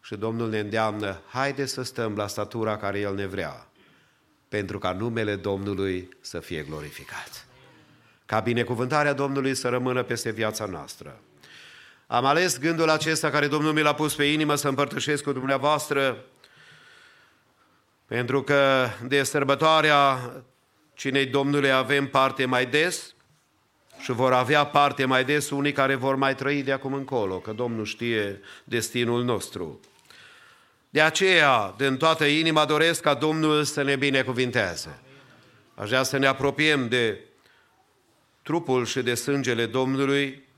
[0.00, 3.68] Și Domnul ne îndeamnă, haide să stăm la statura care El ne vrea,
[4.48, 7.46] pentru ca numele Domnului să fie glorificat.
[8.26, 11.20] Ca binecuvântarea Domnului să rămână peste viața noastră.
[12.12, 16.24] Am ales gândul acesta care Domnul mi l-a pus pe inimă să împărtășesc cu dumneavoastră,
[18.06, 20.32] pentru că de sărbătoarea
[20.94, 23.14] cinei Domnului avem parte mai des
[23.98, 27.52] și vor avea parte mai des unii care vor mai trăi de acum încolo, că
[27.52, 29.80] Domnul știe destinul nostru.
[30.88, 34.98] De aceea, din toată inima, doresc ca Domnul să ne binecuvinteze.
[35.74, 37.20] Aș vrea să ne apropiem de
[38.42, 40.48] trupul și de sângele Domnului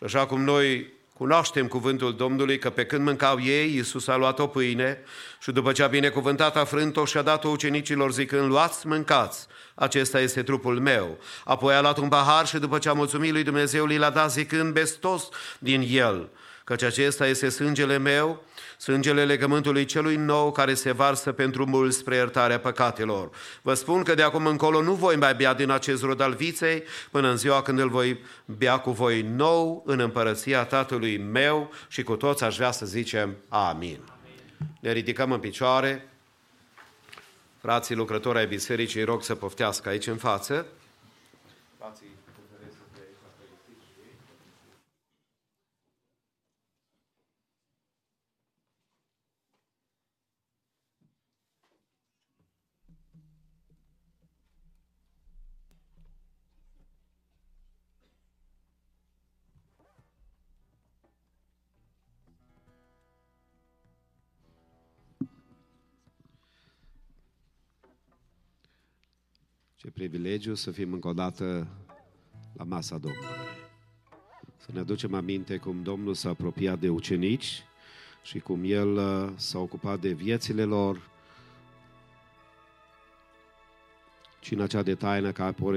[0.00, 4.38] și așa cum noi cunoaștem cuvântul Domnului că pe când mâncau ei, Iisus a luat
[4.38, 4.98] o pâine
[5.40, 10.20] și după ce a binecuvântat a frânt-o și a dat-o ucenicilor zicând, luați, mâncați, acesta
[10.20, 11.18] este trupul meu.
[11.44, 14.72] Apoi a luat un pahar și după ce a mulțumit lui Dumnezeu, l-a dat zicând,
[14.72, 15.28] bestos
[15.58, 16.28] din el,
[16.64, 18.44] căci acesta este sângele meu,
[18.80, 23.30] sângele legământului celui nou care se varsă pentru mulți spre iertarea păcatelor.
[23.62, 26.82] Vă spun că de acum încolo nu voi mai bea din acest rod al viței
[27.10, 32.02] până în ziua când îl voi bea cu voi nou în împărăția Tatălui meu și
[32.02, 33.98] cu toți aș vrea să zicem Amin.
[34.80, 36.08] Ne ridicăm în picioare.
[37.60, 40.66] Frații lucrători ai bisericii rog să poftească aici în față.
[69.82, 71.66] Ce privilegiu să fim încă o dată
[72.52, 73.26] la masa Domnului.
[74.56, 77.62] Să ne aducem aminte cum Domnul s-a apropiat de ucenici
[78.22, 81.10] și cum El uh, s-a ocupat de viețile lor,
[84.40, 85.32] cina cea de taină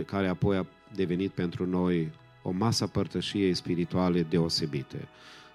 [0.06, 0.66] care apoi a
[0.96, 2.12] devenit pentru noi
[2.42, 5.08] o masă părtășiei spirituale deosebite.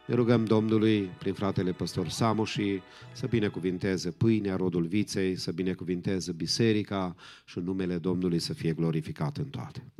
[0.08, 2.80] Ne rugăm Domnului, prin fratele păstor Samu și
[3.12, 9.44] să binecuvinteze pâinea, rodul viței, să binecuvinteze biserica și numele Domnului să fie glorificat în
[9.44, 9.92] toate.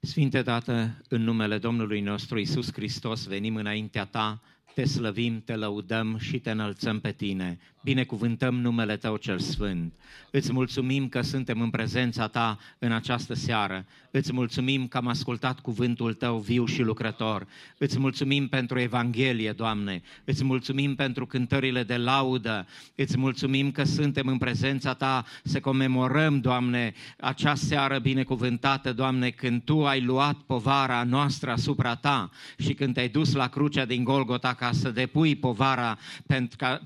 [0.00, 4.42] Sfinte Tată, în numele Domnului nostru Isus Hristos, venim înaintea Ta,
[4.74, 9.92] te slăvim, te lăudăm și te înălțăm pe Tine binecuvântăm numele Tău cel Sfânt.
[10.30, 13.84] Îți mulțumim că suntem în prezența Ta în această seară.
[14.10, 17.46] Îți mulțumim că am ascultat cuvântul Tău viu și lucrător.
[17.78, 20.02] Îți mulțumim pentru Evanghelie, Doamne.
[20.24, 22.66] Îți mulțumim pentru cântările de laudă.
[22.94, 29.62] Îți mulțumim că suntem în prezența Ta să comemorăm, Doamne, acea seară binecuvântată, Doamne, când
[29.62, 34.53] Tu ai luat povara noastră asupra Ta și când Te-ai dus la crucea din Golgota
[34.54, 35.98] ca să depui povara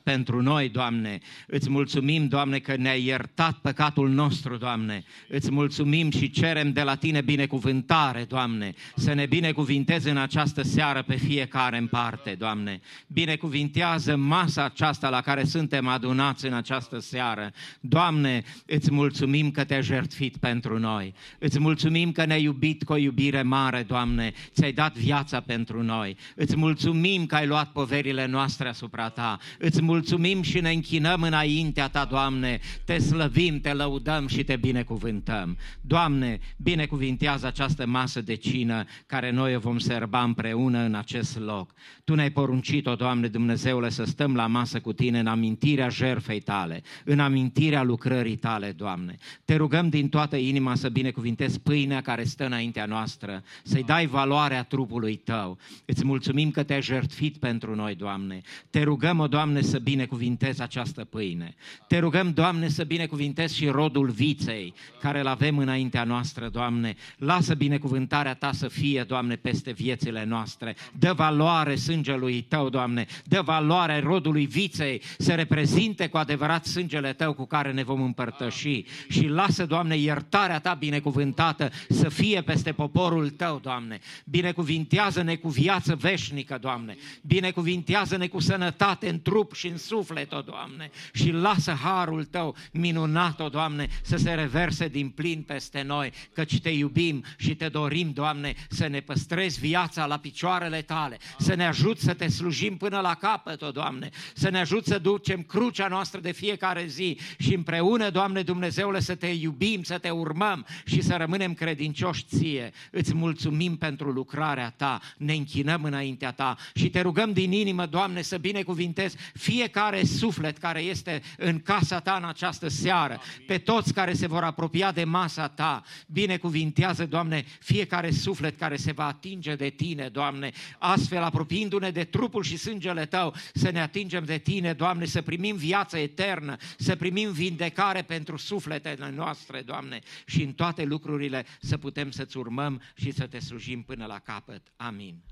[0.03, 1.21] pentru noi, Doamne Doamne.
[1.47, 5.05] Îți mulțumim, Doamne, că ne-ai iertat păcatul nostru, Doamne.
[5.29, 11.03] Îți mulțumim și cerem de la Tine binecuvântare, Doamne, să ne binecuvintezi în această seară
[11.03, 12.81] pe fiecare în parte, Doamne.
[13.07, 17.51] Binecuvintează masa aceasta la care suntem adunați în această seară.
[17.81, 21.15] Doamne, îți mulțumim că te-ai jertfit pentru noi.
[21.39, 24.33] Îți mulțumim că ne-ai iubit cu o iubire mare, Doamne.
[24.53, 26.17] Ți-ai dat viața pentru noi.
[26.35, 29.39] Îți mulțumim că ai luat luat poverile noastre asupra ta.
[29.59, 35.57] Îți mulțumim și ne închinăm înaintea ta, Doamne, te slăvim, te lăudăm și te binecuvântăm.
[35.81, 41.75] Doamne, binecuvintează această masă de cină care noi o vom serba împreună în acest loc.
[42.05, 46.83] Tu ne-ai poruncit-o, Doamne Dumnezeule, să stăm la masă cu tine în amintirea jerfei tale,
[47.05, 49.17] în amintirea lucrării tale, Doamne.
[49.45, 54.63] Te rugăm din toată inima să binecuvintezi pâinea care stă înaintea noastră, să-i dai valoarea
[54.63, 55.59] trupului tău.
[55.85, 58.41] Îți mulțumim că te-ai jertfit pentru noi, Doamne.
[58.71, 61.55] Te rugăm, o Doamne, să binecuvintezi această pâine.
[61.87, 66.95] Te rugăm, Doamne, să binecuvintezi și rodul viței care îl avem înaintea noastră, Doamne.
[67.19, 70.77] Lasă binecuvântarea Ta să fie, Doamne, peste viețile noastre.
[70.99, 73.07] Dă valoare sângelui Tău, Doamne.
[73.25, 78.85] Dă valoare rodului viței să reprezinte cu adevărat sângele Tău cu care ne vom împărtăși.
[79.09, 83.99] Și lasă, Doamne, iertarea Ta binecuvântată să fie peste poporul Tău, Doamne.
[84.25, 86.97] Binecuvintează-ne cu viață veșnică, Doamne.
[87.39, 90.91] Binecuvintează-ne cu sănătate în trup și în suflet, o Doamne.
[91.13, 96.61] Și lasă harul Tău minunat, o Doamne, să se reverse din plin peste noi, căci
[96.61, 101.67] Te iubim și Te dorim, Doamne, să ne păstrezi viața la picioarele Tale, să ne
[101.67, 105.89] ajut să Te slujim până la capăt, o Doamne, să ne ajut să ducem crucea
[105.89, 111.01] noastră de fiecare zi și împreună, Doamne Dumnezeule, să Te iubim, să Te urmăm și
[111.01, 112.73] să rămânem credincioși Ție.
[112.91, 118.23] Îți mulțumim pentru lucrarea Ta, ne închinăm înaintea Ta și Te rugăm din inimă, Doamne,
[118.23, 124.13] să binecuvintezi fiecare suflet care este în casa Ta în această seară, pe toți care
[124.13, 125.83] se vor apropia de masa Ta.
[126.07, 132.43] Binecuvintează, Doamne, fiecare suflet care se va atinge de Tine, Doamne, astfel apropiindu-ne de trupul
[132.43, 137.33] și sângele Tău, să ne atingem de Tine, Doamne, să primim viață eternă, să primim
[137.33, 143.27] vindecare pentru sufletele noastre, Doamne, și în toate lucrurile să putem să-ți urmăm și să
[143.27, 144.63] te slujim până la capăt.
[144.77, 145.23] Amin.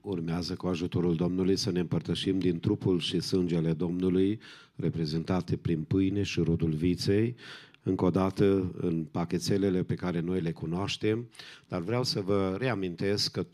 [0.00, 4.40] Urmează cu ajutorul Domnului să ne împărtășim din trupul și sângele Domnului,
[4.74, 7.36] reprezentate prin pâine și rodul viței,
[7.82, 11.28] încă o dată în pachetelele pe care noi le cunoaștem,
[11.68, 13.46] dar vreau să vă reamintesc că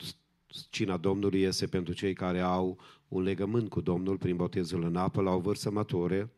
[0.71, 2.79] cina Domnului este pentru cei care au
[3.09, 6.31] un legământ cu Domnul prin botezul în apă la o vârstă mature,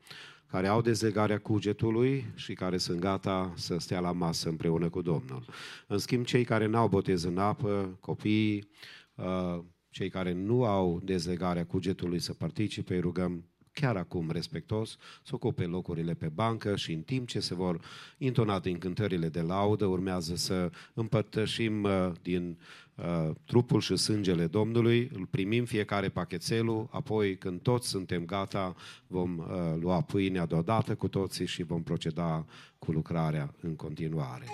[0.47, 5.45] care au dezlegarea cugetului și care sunt gata să stea la masă împreună cu Domnul.
[5.87, 8.69] În schimb, cei care n-au botez în apă, copiii,
[9.15, 9.63] uh,
[9.95, 15.65] cei care nu au dezlegarea cugetului să participe, îi rugăm chiar acum respectos să ocupe
[15.65, 17.81] locurile pe bancă și în timp ce se vor
[18.19, 22.59] intona din cântările de laudă, urmează să împărtășim uh, din
[22.95, 28.75] uh, trupul și sângele Domnului, îl primim fiecare pachetelul, apoi când toți suntem gata,
[29.07, 29.47] vom uh,
[29.81, 32.47] lua pâinea deodată cu toții și vom proceda
[32.79, 34.45] cu lucrarea în continuare.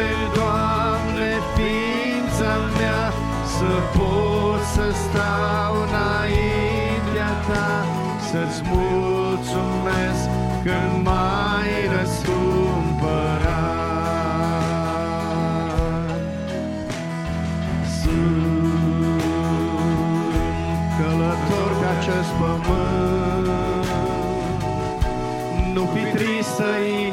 [0.00, 3.04] Privește, Doamne, ființa mea,
[3.56, 7.72] să pot să stau înaintea Ta,
[8.30, 10.24] să-ți mulțumesc
[10.62, 12.40] când mai răscumpărat.
[18.00, 18.80] Sunt
[20.98, 23.86] călător pe acest pământ,
[25.74, 27.09] nu fi trist să-i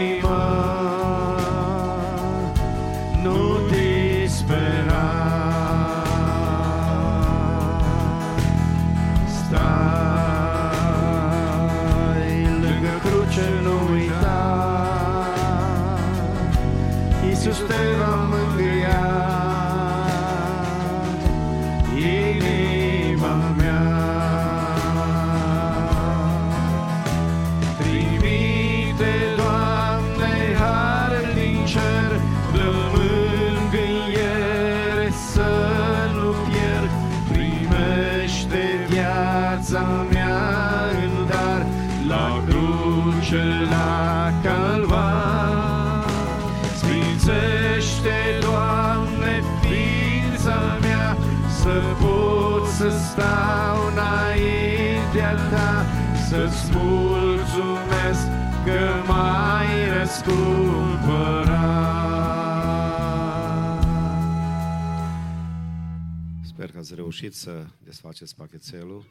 [66.46, 69.06] Sper că ați reușit să desfaceți pachetelul.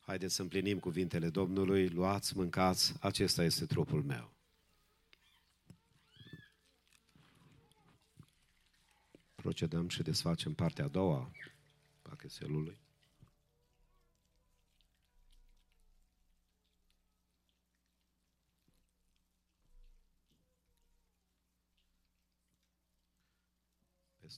[0.00, 4.32] Haideți să împlinim cuvintele Domnului, luați, mâncați, acesta este trupul meu.
[9.34, 11.30] Procedăm și desfacem partea a doua
[12.02, 12.81] pachetelului.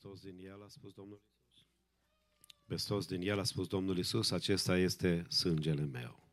[0.05, 1.67] Peste toți din el a spus Domnul Isus.
[2.67, 6.29] Peste toți din el a spus Domnul Isus, acesta este sângele meu.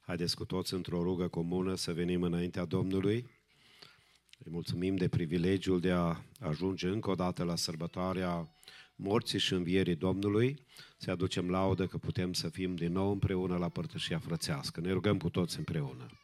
[0.00, 3.30] Haideți cu toți într-o rugă comună să venim înaintea Domnului.
[4.44, 8.54] Îi mulțumim de privilegiul de a ajunge încă o dată la sărbătoarea
[8.94, 10.66] morții și învierii Domnului,
[10.96, 14.80] să aducem laudă că putem să fim din nou împreună la părtășia frățească.
[14.80, 16.21] Ne rugăm cu toți împreună.